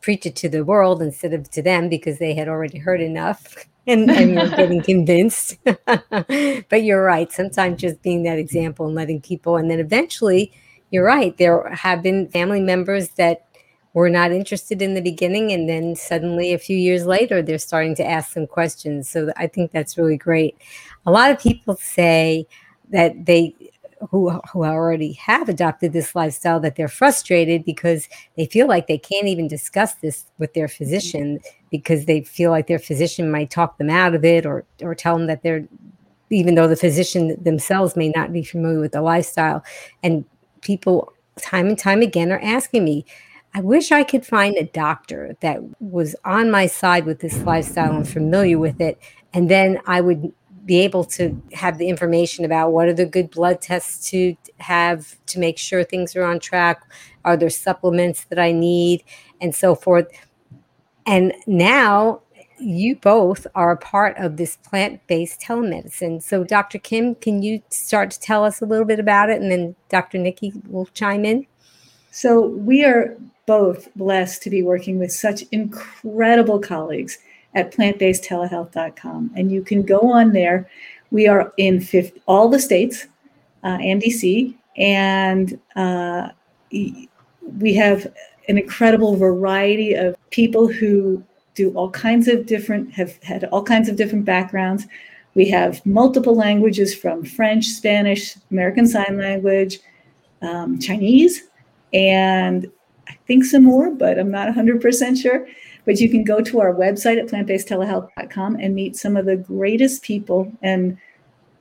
[0.01, 3.55] preach it to the world instead of to them because they had already heard enough
[3.87, 5.59] and, and you're getting convinced.
[5.87, 7.31] but you're right.
[7.31, 10.53] Sometimes just being that example and letting people, and then eventually,
[10.91, 11.37] you're right.
[11.37, 13.47] There have been family members that
[13.95, 17.95] were not interested in the beginning, and then suddenly, a few years later, they're starting
[17.97, 19.09] to ask some questions.
[19.09, 20.57] So I think that's really great.
[21.05, 22.47] A lot of people say
[22.91, 23.55] that they
[24.11, 28.99] who who already have adopted this lifestyle that they're frustrated because they feel like they
[28.99, 30.85] can't even discuss this with their mm-hmm.
[30.85, 31.41] physician
[31.71, 35.17] because they feel like their physician might talk them out of it or or tell
[35.17, 35.67] them that they're
[36.31, 39.63] even though the physician themselves may not be familiar with the lifestyle.
[40.03, 40.25] And
[40.63, 43.05] people time and time again are asking me
[43.55, 47.95] I wish I could find a doctor that was on my side with this lifestyle
[47.95, 48.99] and familiar with it
[49.35, 50.33] and then I would
[50.65, 55.17] be able to have the information about what are the good blood tests to have
[55.27, 56.83] to make sure things are on track
[57.25, 59.03] are there supplements that i need
[59.43, 60.07] and so forth.
[61.05, 62.23] And now
[62.59, 66.23] you both are a part of this plant-based telemedicine.
[66.23, 69.51] So dr kim can you start to tell us a little bit about it and
[69.51, 71.47] then dr nikki will chime in?
[72.13, 77.19] So we are both blessed to be working with such incredible colleagues
[77.55, 79.31] at plantbasedtelehealth.com.
[79.37, 80.69] And you can go on there.
[81.11, 83.07] We are in 50, all the states
[83.65, 86.29] uh, and DC, and uh,
[86.71, 88.07] we have
[88.49, 91.23] an incredible variety of people who
[91.55, 94.87] do all kinds of different, have had all kinds of different backgrounds.
[95.35, 99.81] We have multiple languages from French, Spanish, American Sign Language,
[100.41, 101.49] um, Chinese,
[101.93, 102.71] and
[103.09, 105.47] I think some more, but I'm not 100% sure.
[105.85, 110.03] But you can go to our website at plantbasedtelehealth.com and meet some of the greatest
[110.03, 110.53] people.
[110.63, 110.97] And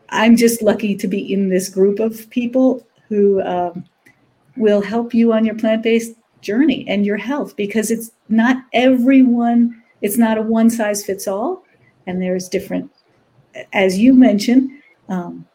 [0.09, 3.86] I'm just lucky to be in this group of people who um,
[4.57, 9.82] will help you on your plant based journey and your health because it's not everyone,
[10.01, 11.63] it's not a one size fits all.
[12.07, 12.91] And there's different,
[13.74, 14.72] as you mentioned,
[15.09, 15.45] um,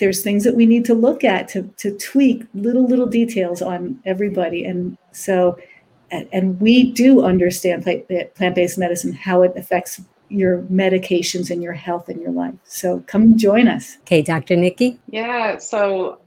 [0.00, 4.00] there's things that we need to look at to, to tweak little, little details on
[4.04, 4.64] everybody.
[4.64, 5.56] And so
[6.12, 12.20] and we do understand plant-based medicine, how it affects your medications and your health and
[12.20, 12.54] your life.
[12.64, 13.98] So come join us.
[14.02, 14.56] Okay, Dr.
[14.56, 14.98] Nikki.
[15.08, 16.20] Yeah, so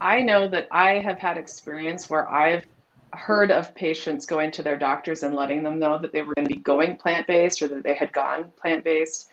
[0.00, 2.64] I know that I have had experience where I've
[3.12, 6.46] heard of patients going to their doctors and letting them know that they were going
[6.46, 9.28] to be going plant-based or that they had gone plant-based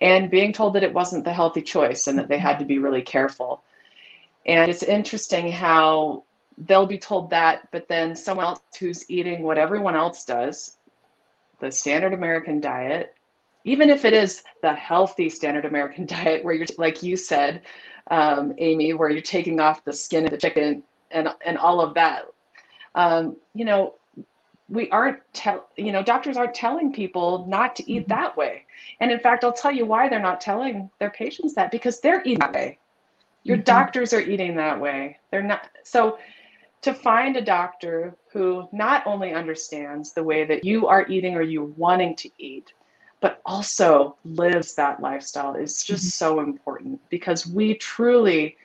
[0.00, 2.78] and being told that it wasn't the healthy choice and that they had to be
[2.78, 3.64] really careful.
[4.46, 6.24] And it's interesting how
[6.66, 10.76] they'll be told that, but then someone else who's eating what everyone else does,
[11.60, 13.14] the standard American diet,
[13.64, 17.62] even if it is the healthy standard American diet, where you're, like you said,
[18.10, 21.94] um, Amy, where you're taking off the skin of the chicken and, and all of
[21.94, 22.26] that,
[22.94, 23.94] um, you know,
[24.70, 28.12] we aren't tell you know doctors aren't telling people not to eat mm-hmm.
[28.12, 28.64] that way
[29.00, 32.22] and in fact i'll tell you why they're not telling their patients that because they're
[32.22, 32.78] eating that way
[33.42, 33.64] your mm-hmm.
[33.64, 36.18] doctors are eating that way they're not so
[36.82, 41.42] to find a doctor who not only understands the way that you are eating or
[41.42, 42.72] you wanting to eat,
[43.20, 46.36] but also lives that lifestyle is just mm-hmm.
[46.36, 48.56] so important because we truly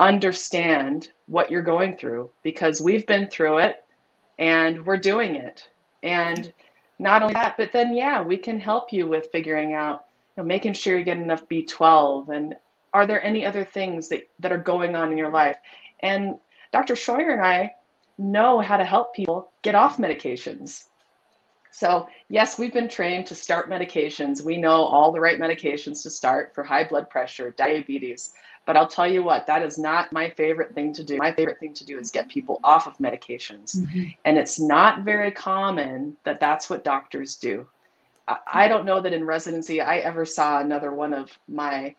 [0.00, 3.84] understand what you're going through because we've been through it
[4.38, 5.68] and we're doing it.
[6.02, 6.52] And
[6.98, 10.06] not only that, but then, yeah, we can help you with figuring out,
[10.36, 12.56] you know, making sure you get enough B12 and
[12.92, 15.56] are there any other things that, that are going on in your life?
[16.00, 16.38] And
[16.72, 16.94] Dr.
[16.94, 17.74] Scheuer and I
[18.18, 20.84] know how to help people get off medications.
[21.72, 24.42] So, yes, we've been trained to start medications.
[24.42, 28.32] We know all the right medications to start for high blood pressure, diabetes.
[28.66, 31.16] But I'll tell you what, that is not my favorite thing to do.
[31.16, 33.76] My favorite thing to do is get people off of medications.
[33.76, 34.10] Mm-hmm.
[34.24, 37.66] And it's not very common that that's what doctors do.
[38.52, 41.94] I don't know that in residency I ever saw another one of my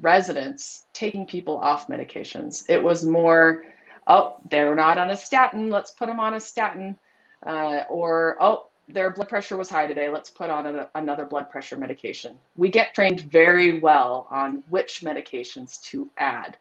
[0.00, 2.64] residents taking people off medications.
[2.68, 3.64] It was more
[4.06, 6.96] oh, they're not on a statin, let's put them on a statin.
[7.44, 11.50] Uh, or, oh, their blood pressure was high today, let's put on a, another blood
[11.50, 12.36] pressure medication.
[12.56, 16.56] We get trained very well on which medications to add,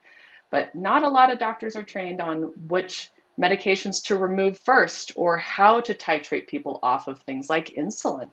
[0.49, 5.37] but not a lot of doctors are trained on which medications to remove first or
[5.37, 8.29] how to titrate people off of things like insulin.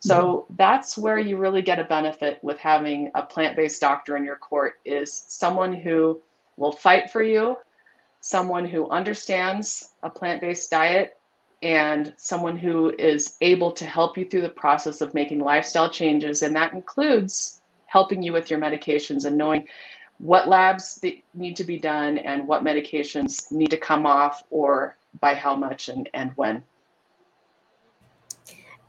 [0.00, 0.54] So mm-hmm.
[0.56, 4.74] that's where you really get a benefit with having a plant-based doctor in your court
[4.84, 6.20] is someone who
[6.56, 7.56] will fight for you,
[8.24, 11.18] someone who understands a plant based diet
[11.62, 16.40] and someone who is able to help you through the process of making lifestyle changes.
[16.42, 19.68] And that includes helping you with your medications and knowing
[20.16, 21.04] what labs
[21.34, 25.90] need to be done and what medications need to come off or by how much
[25.90, 26.62] and, and when.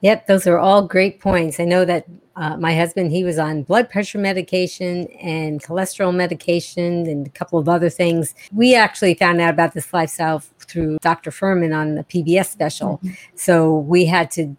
[0.06, 1.60] Yep, those are all great points.
[1.60, 7.08] I know that uh, my husband, he was on blood pressure medication and cholesterol medication
[7.08, 8.36] and a couple of other things.
[8.53, 11.32] We actually found out about this lifestyle through Dr.
[11.32, 12.99] Fuhrman on the PBS special.
[12.99, 13.14] Mm-hmm.
[13.34, 14.56] So we had to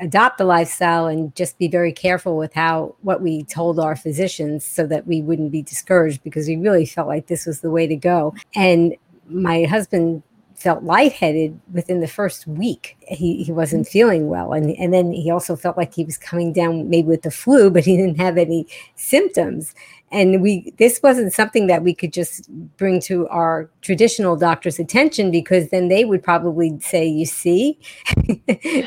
[0.00, 4.64] adopt the lifestyle and just be very careful with how what we told our physicians
[4.64, 7.86] so that we wouldn't be discouraged because we really felt like this was the way
[7.86, 8.34] to go.
[8.54, 8.96] And
[9.28, 10.22] my husband
[10.58, 12.96] felt lightheaded within the first week.
[13.06, 13.90] He, he wasn't mm.
[13.90, 14.52] feeling well.
[14.52, 17.70] And, and then he also felt like he was coming down maybe with the flu,
[17.74, 19.74] but he didn't have any symptoms.
[20.10, 25.30] And we this wasn't something that we could just bring to our traditional doctor's attention
[25.30, 27.78] because then they would probably say, you see,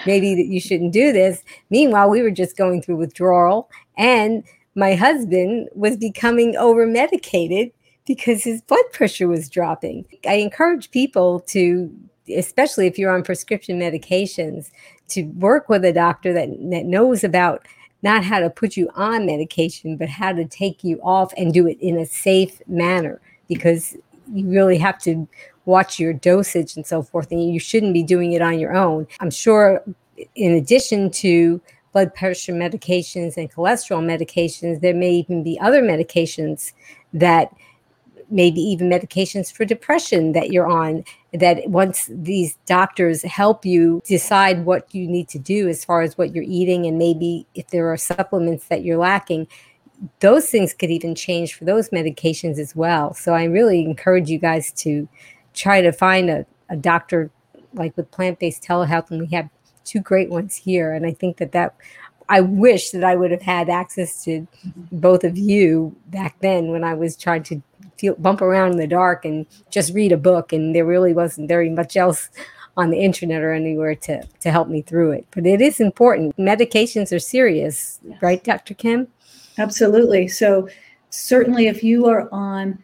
[0.07, 1.43] maybe that you shouldn't do this.
[1.69, 4.43] Meanwhile, we were just going through withdrawal and
[4.73, 7.71] my husband was becoming over medicated
[8.11, 10.03] because his blood pressure was dropping.
[10.27, 11.89] I encourage people to,
[12.35, 14.69] especially if you're on prescription medications,
[15.07, 17.65] to work with a doctor that, that knows about
[18.03, 21.65] not how to put you on medication, but how to take you off and do
[21.65, 23.95] it in a safe manner because
[24.33, 25.25] you really have to
[25.63, 29.07] watch your dosage and so forth, and you shouldn't be doing it on your own.
[29.21, 29.81] I'm sure,
[30.35, 31.61] in addition to
[31.93, 36.73] blood pressure medications and cholesterol medications, there may even be other medications
[37.13, 37.55] that
[38.31, 41.03] maybe even medications for depression that you're on
[41.33, 46.17] that once these doctors help you decide what you need to do as far as
[46.17, 49.47] what you're eating and maybe if there are supplements that you're lacking
[50.19, 53.13] those things could even change for those medications as well.
[53.13, 55.07] So i really encourage you guys to
[55.53, 57.29] try to find a, a doctor
[57.73, 59.49] like with plant-based telehealth and we have
[59.83, 61.75] two great ones here and i think that that
[62.31, 64.47] I wish that I would have had access to
[64.89, 67.61] both of you back then when I was trying to
[68.01, 71.47] feel, bump around in the dark and just read a book, and there really wasn't
[71.47, 72.29] very much else
[72.77, 75.25] on the internet or anywhere to to help me through it.
[75.31, 76.35] But it is important.
[76.37, 78.21] Medications are serious, yes.
[78.21, 78.73] right, Dr.
[78.73, 79.07] Kim?
[79.57, 80.27] Absolutely.
[80.27, 80.67] So
[81.09, 82.83] certainly, if you are on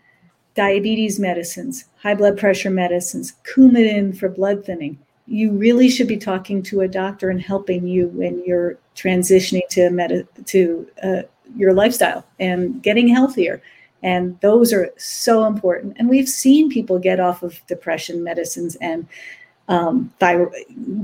[0.55, 4.97] diabetes medicines, high blood pressure medicines, Coumadin for blood thinning,
[5.27, 9.89] you really should be talking to a doctor and helping you when you're transitioning to
[9.89, 11.21] med- to uh,
[11.55, 13.61] your lifestyle and getting healthier.
[14.07, 15.97] And those are so important.
[15.99, 19.05] And we've seen people get off of depression medicines and
[19.67, 20.13] um,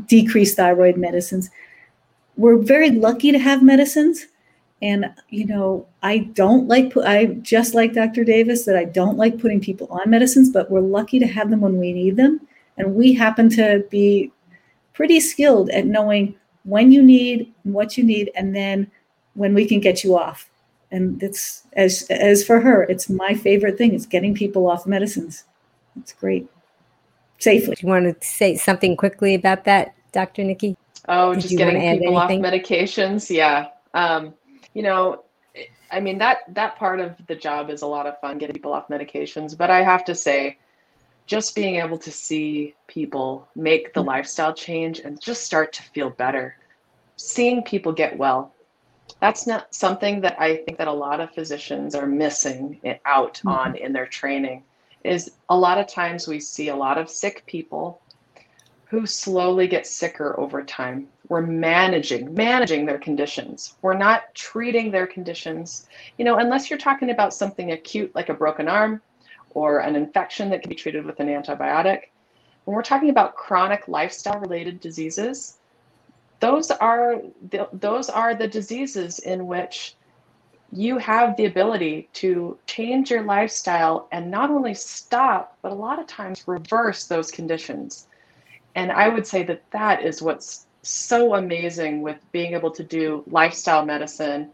[0.08, 1.50] decreased thyroid medicines.
[2.38, 4.28] We're very lucky to have medicines.
[4.82, 8.24] And, you know, I don't like, I just like Dr.
[8.24, 11.60] Davis that I don't like putting people on medicines, but we're lucky to have them
[11.60, 12.40] when we need them.
[12.78, 14.32] And we happen to be
[14.94, 18.90] pretty skilled at knowing when you need, what you need, and then
[19.34, 20.50] when we can get you off.
[20.94, 23.96] And it's as as for her, it's my favorite thing.
[23.96, 25.44] It's getting people off medicines.
[26.00, 26.48] It's great.
[27.40, 27.76] Safely.
[27.76, 30.44] Do you want to say something quickly about that, Dr.
[30.44, 30.78] Nikki?
[31.08, 33.30] Oh, Did just getting people off medications.
[33.30, 33.70] Yeah.
[33.96, 34.36] Um,
[34.76, 35.24] you know,
[35.92, 38.72] I mean that that part of the job is a lot of fun getting people
[38.72, 40.60] off medications, but I have to say
[41.26, 44.10] just being able to see people make the mm-hmm.
[44.10, 46.56] lifestyle change and just start to feel better
[47.16, 48.53] seeing people get well
[49.20, 53.50] that's not something that i think that a lot of physicians are missing out mm-hmm.
[53.50, 54.64] on in their training
[55.04, 58.02] is a lot of times we see a lot of sick people
[58.86, 65.08] who slowly get sicker over time we're managing managing their conditions we're not treating their
[65.08, 65.88] conditions
[66.18, 69.02] you know unless you're talking about something acute like a broken arm
[69.54, 72.10] or an infection that can be treated with an antibiotic.
[72.66, 75.58] When we're talking about chronic lifestyle related diseases,
[76.40, 79.96] those are the, those are the diseases in which
[80.72, 86.00] you have the ability to change your lifestyle and not only stop, but a lot
[86.00, 88.08] of times reverse those conditions.
[88.76, 93.24] And I would say that that is what's so amazing with being able to do
[93.28, 94.50] lifestyle medicine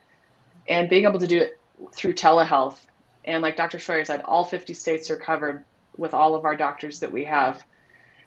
[0.67, 1.59] and being able to do it
[1.93, 2.77] through telehealth
[3.25, 3.77] and like Dr.
[3.77, 5.63] Scheuer said, all 50 states are covered
[5.97, 7.63] with all of our doctors that we have.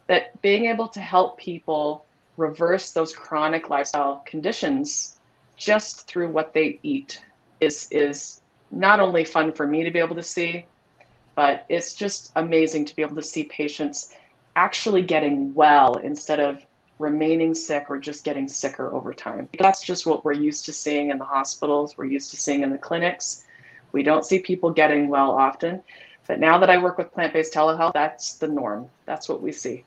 [0.06, 2.04] That being able to help people
[2.36, 5.18] reverse those chronic lifestyle conditions
[5.56, 7.20] just through what they eat
[7.60, 10.64] is is not only fun for me to be able to see,
[11.34, 14.14] but it's just amazing to be able to see patients
[14.56, 16.64] actually getting well instead of
[16.98, 19.48] remaining sick or just getting sicker over time.
[19.58, 22.70] That's just what we're used to seeing in the hospitals, we're used to seeing in
[22.70, 23.44] the clinics.
[23.92, 25.82] We don't see people getting well often.
[26.26, 28.88] But now that I work with plant based telehealth, that's the norm.
[29.06, 29.84] That's what we see.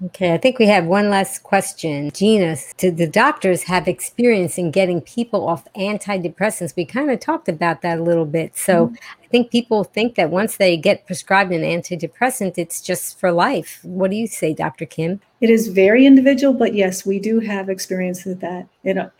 [0.00, 2.12] Okay, I think we have one last question.
[2.12, 6.76] Gina, do the doctors have experience in getting people off antidepressants?
[6.76, 8.56] We kind of talked about that a little bit.
[8.56, 8.94] So mm-hmm.
[9.24, 13.80] I think people think that once they get prescribed an antidepressant, it's just for life.
[13.82, 14.86] What do you say, Dr.
[14.86, 15.20] Kim?
[15.40, 18.68] It is very individual, but yes, we do have experience with that.
[18.84, 19.10] You know,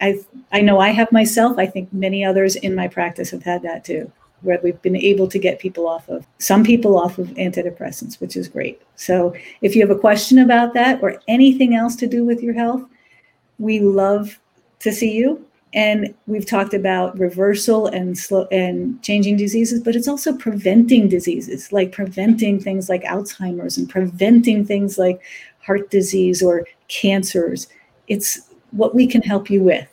[0.00, 0.20] I
[0.52, 1.58] I know I have myself.
[1.58, 4.12] I think many others in my practice have had that too
[4.42, 8.36] where we've been able to get people off of some people off of antidepressants, which
[8.36, 8.80] is great.
[8.96, 12.54] So if you have a question about that or anything else to do with your
[12.54, 12.84] health,
[13.58, 14.38] we love
[14.80, 15.44] to see you.
[15.74, 21.72] And we've talked about reversal and slow and changing diseases, but it's also preventing diseases,
[21.72, 25.20] like preventing things like Alzheimer's and preventing things like
[25.60, 27.68] heart disease or cancers.
[28.06, 29.88] It's what we can help you with.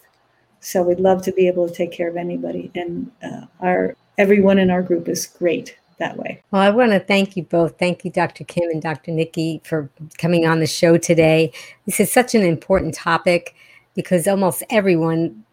[0.62, 2.72] So we'd love to be able to take care of anybody.
[2.74, 6.42] And uh, our everyone in our group is great that way.
[6.52, 7.78] Well, I want to thank you both.
[7.80, 8.44] Thank you, Dr.
[8.44, 9.12] Kim and Dr.
[9.12, 11.54] Nikki, for coming on the show today.
[11.86, 13.56] This is such an important topic
[13.96, 15.44] because almost everyone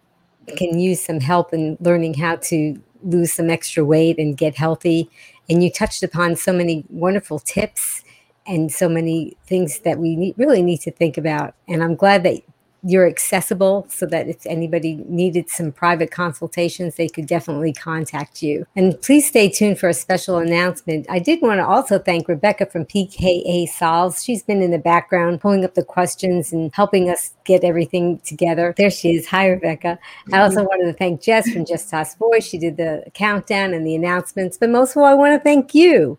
[0.56, 5.10] can use some help in learning how to lose some extra weight and get healthy.
[5.48, 8.02] And you touched upon so many wonderful tips
[8.46, 11.54] and so many things that we need, really need to think about.
[11.68, 12.42] And I'm glad that
[12.84, 18.66] you're accessible so that if anybody needed some private consultations, they could definitely contact you.
[18.74, 21.06] And please stay tuned for a special announcement.
[21.08, 24.24] I did want to also thank Rebecca from PKA Solves.
[24.24, 28.74] She's been in the background pulling up the questions and helping us get everything together.
[28.76, 29.26] There she is.
[29.28, 29.98] Hi, Rebecca.
[30.32, 30.66] I also mm-hmm.
[30.66, 32.44] wanted to thank Jess from Just Toss Voice.
[32.44, 34.58] She did the countdown and the announcements.
[34.58, 36.18] But most of all, I want to thank you.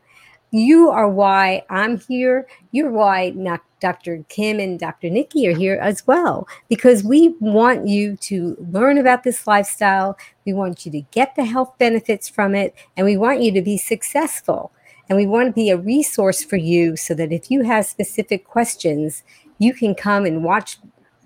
[0.55, 2.47] You are why I'm here.
[2.71, 3.33] You're why
[3.79, 4.23] Dr.
[4.29, 5.09] Kim and Dr.
[5.09, 10.15] Nikki are here as well because we want you to learn about this lifestyle.
[10.45, 13.63] We want you to get the health benefits from it, and we want you to
[13.63, 14.71] be successful.
[15.09, 18.45] And we want to be a resource for you so that if you have specific
[18.45, 19.23] questions,
[19.57, 20.77] you can come and watch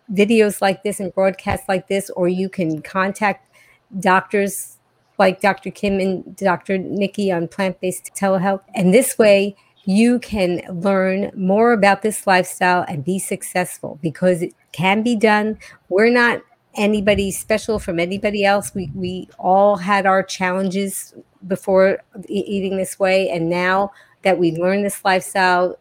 [0.10, 3.54] videos like this and broadcasts like this, or you can contact
[4.00, 4.77] doctors
[5.18, 5.72] like Dr.
[5.72, 6.78] Kim and Dr.
[6.78, 8.62] Nikki on plant based telehealth.
[8.76, 14.54] And this way, you can learn more about this lifestyle and be successful because it
[14.74, 15.58] can be done.
[15.90, 16.42] We're not
[16.76, 18.76] anybody special from anybody else.
[18.76, 21.14] We we all had our challenges
[21.48, 23.92] before eating this way, and now
[24.24, 25.78] that we learn this lifestyle,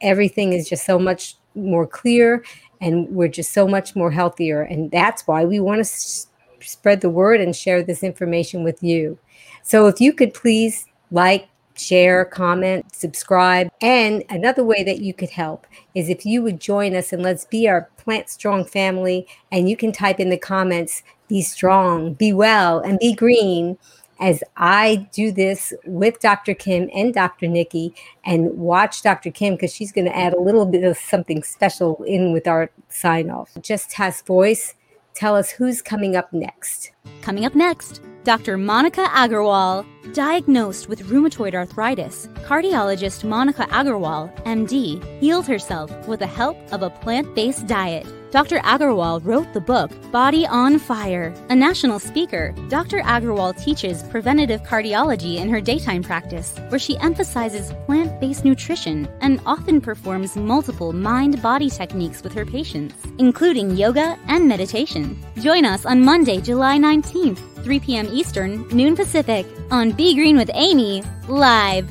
[0.00, 2.44] everything is just so much more clear
[2.80, 4.62] and we're just so much more healthier.
[4.62, 6.26] And that's why we want to
[6.62, 9.18] spread the word and share this information with you.
[9.62, 13.68] So if you could please like, share, comment, subscribe.
[13.80, 17.44] And another way that you could help is if you would join us and let's
[17.46, 19.26] be our Plant Strong family.
[19.50, 23.78] And you can type in the comments, be strong, be well, and be green
[24.20, 26.54] as I do this with Dr.
[26.54, 27.48] Kim and Dr.
[27.48, 29.30] Nikki and watch Dr.
[29.30, 32.70] Kim because she's going to add a little bit of something special in with our
[32.88, 33.56] sign off.
[33.62, 34.74] Just has voice.
[35.14, 36.92] Tell us who's coming up next.
[37.22, 38.56] Coming up next, Dr.
[38.56, 42.28] Monica Aggarwal, diagnosed with rheumatoid arthritis.
[42.46, 48.06] Cardiologist Monica Aggarwal, MD, healed herself with the help of a plant based diet.
[48.30, 48.58] Dr.
[48.58, 51.34] Aggarwal wrote the book Body on Fire.
[51.48, 53.00] A national speaker, Dr.
[53.00, 59.40] Aggarwal teaches preventative cardiology in her daytime practice, where she emphasizes plant based nutrition and
[59.46, 65.20] often performs multiple mind body techniques with her patients, including yoga and meditation.
[65.40, 68.08] Join us on Monday, July 19th, 3 p.m.
[68.12, 71.90] Eastern, noon Pacific, on Be Green with Amy, live.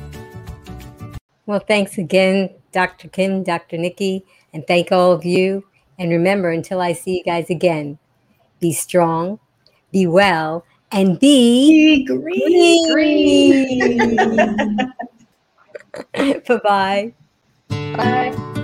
[1.46, 3.08] Well, thanks again, Dr.
[3.08, 3.76] Kim, Dr.
[3.76, 5.64] Nikki, and thank all of you.
[5.98, 7.98] And remember, until I see you guys again,
[8.60, 9.38] be strong,
[9.92, 12.92] be well, and be, Be green.
[12.92, 14.76] green.
[16.46, 17.14] Bye bye.
[17.68, 18.56] Bye.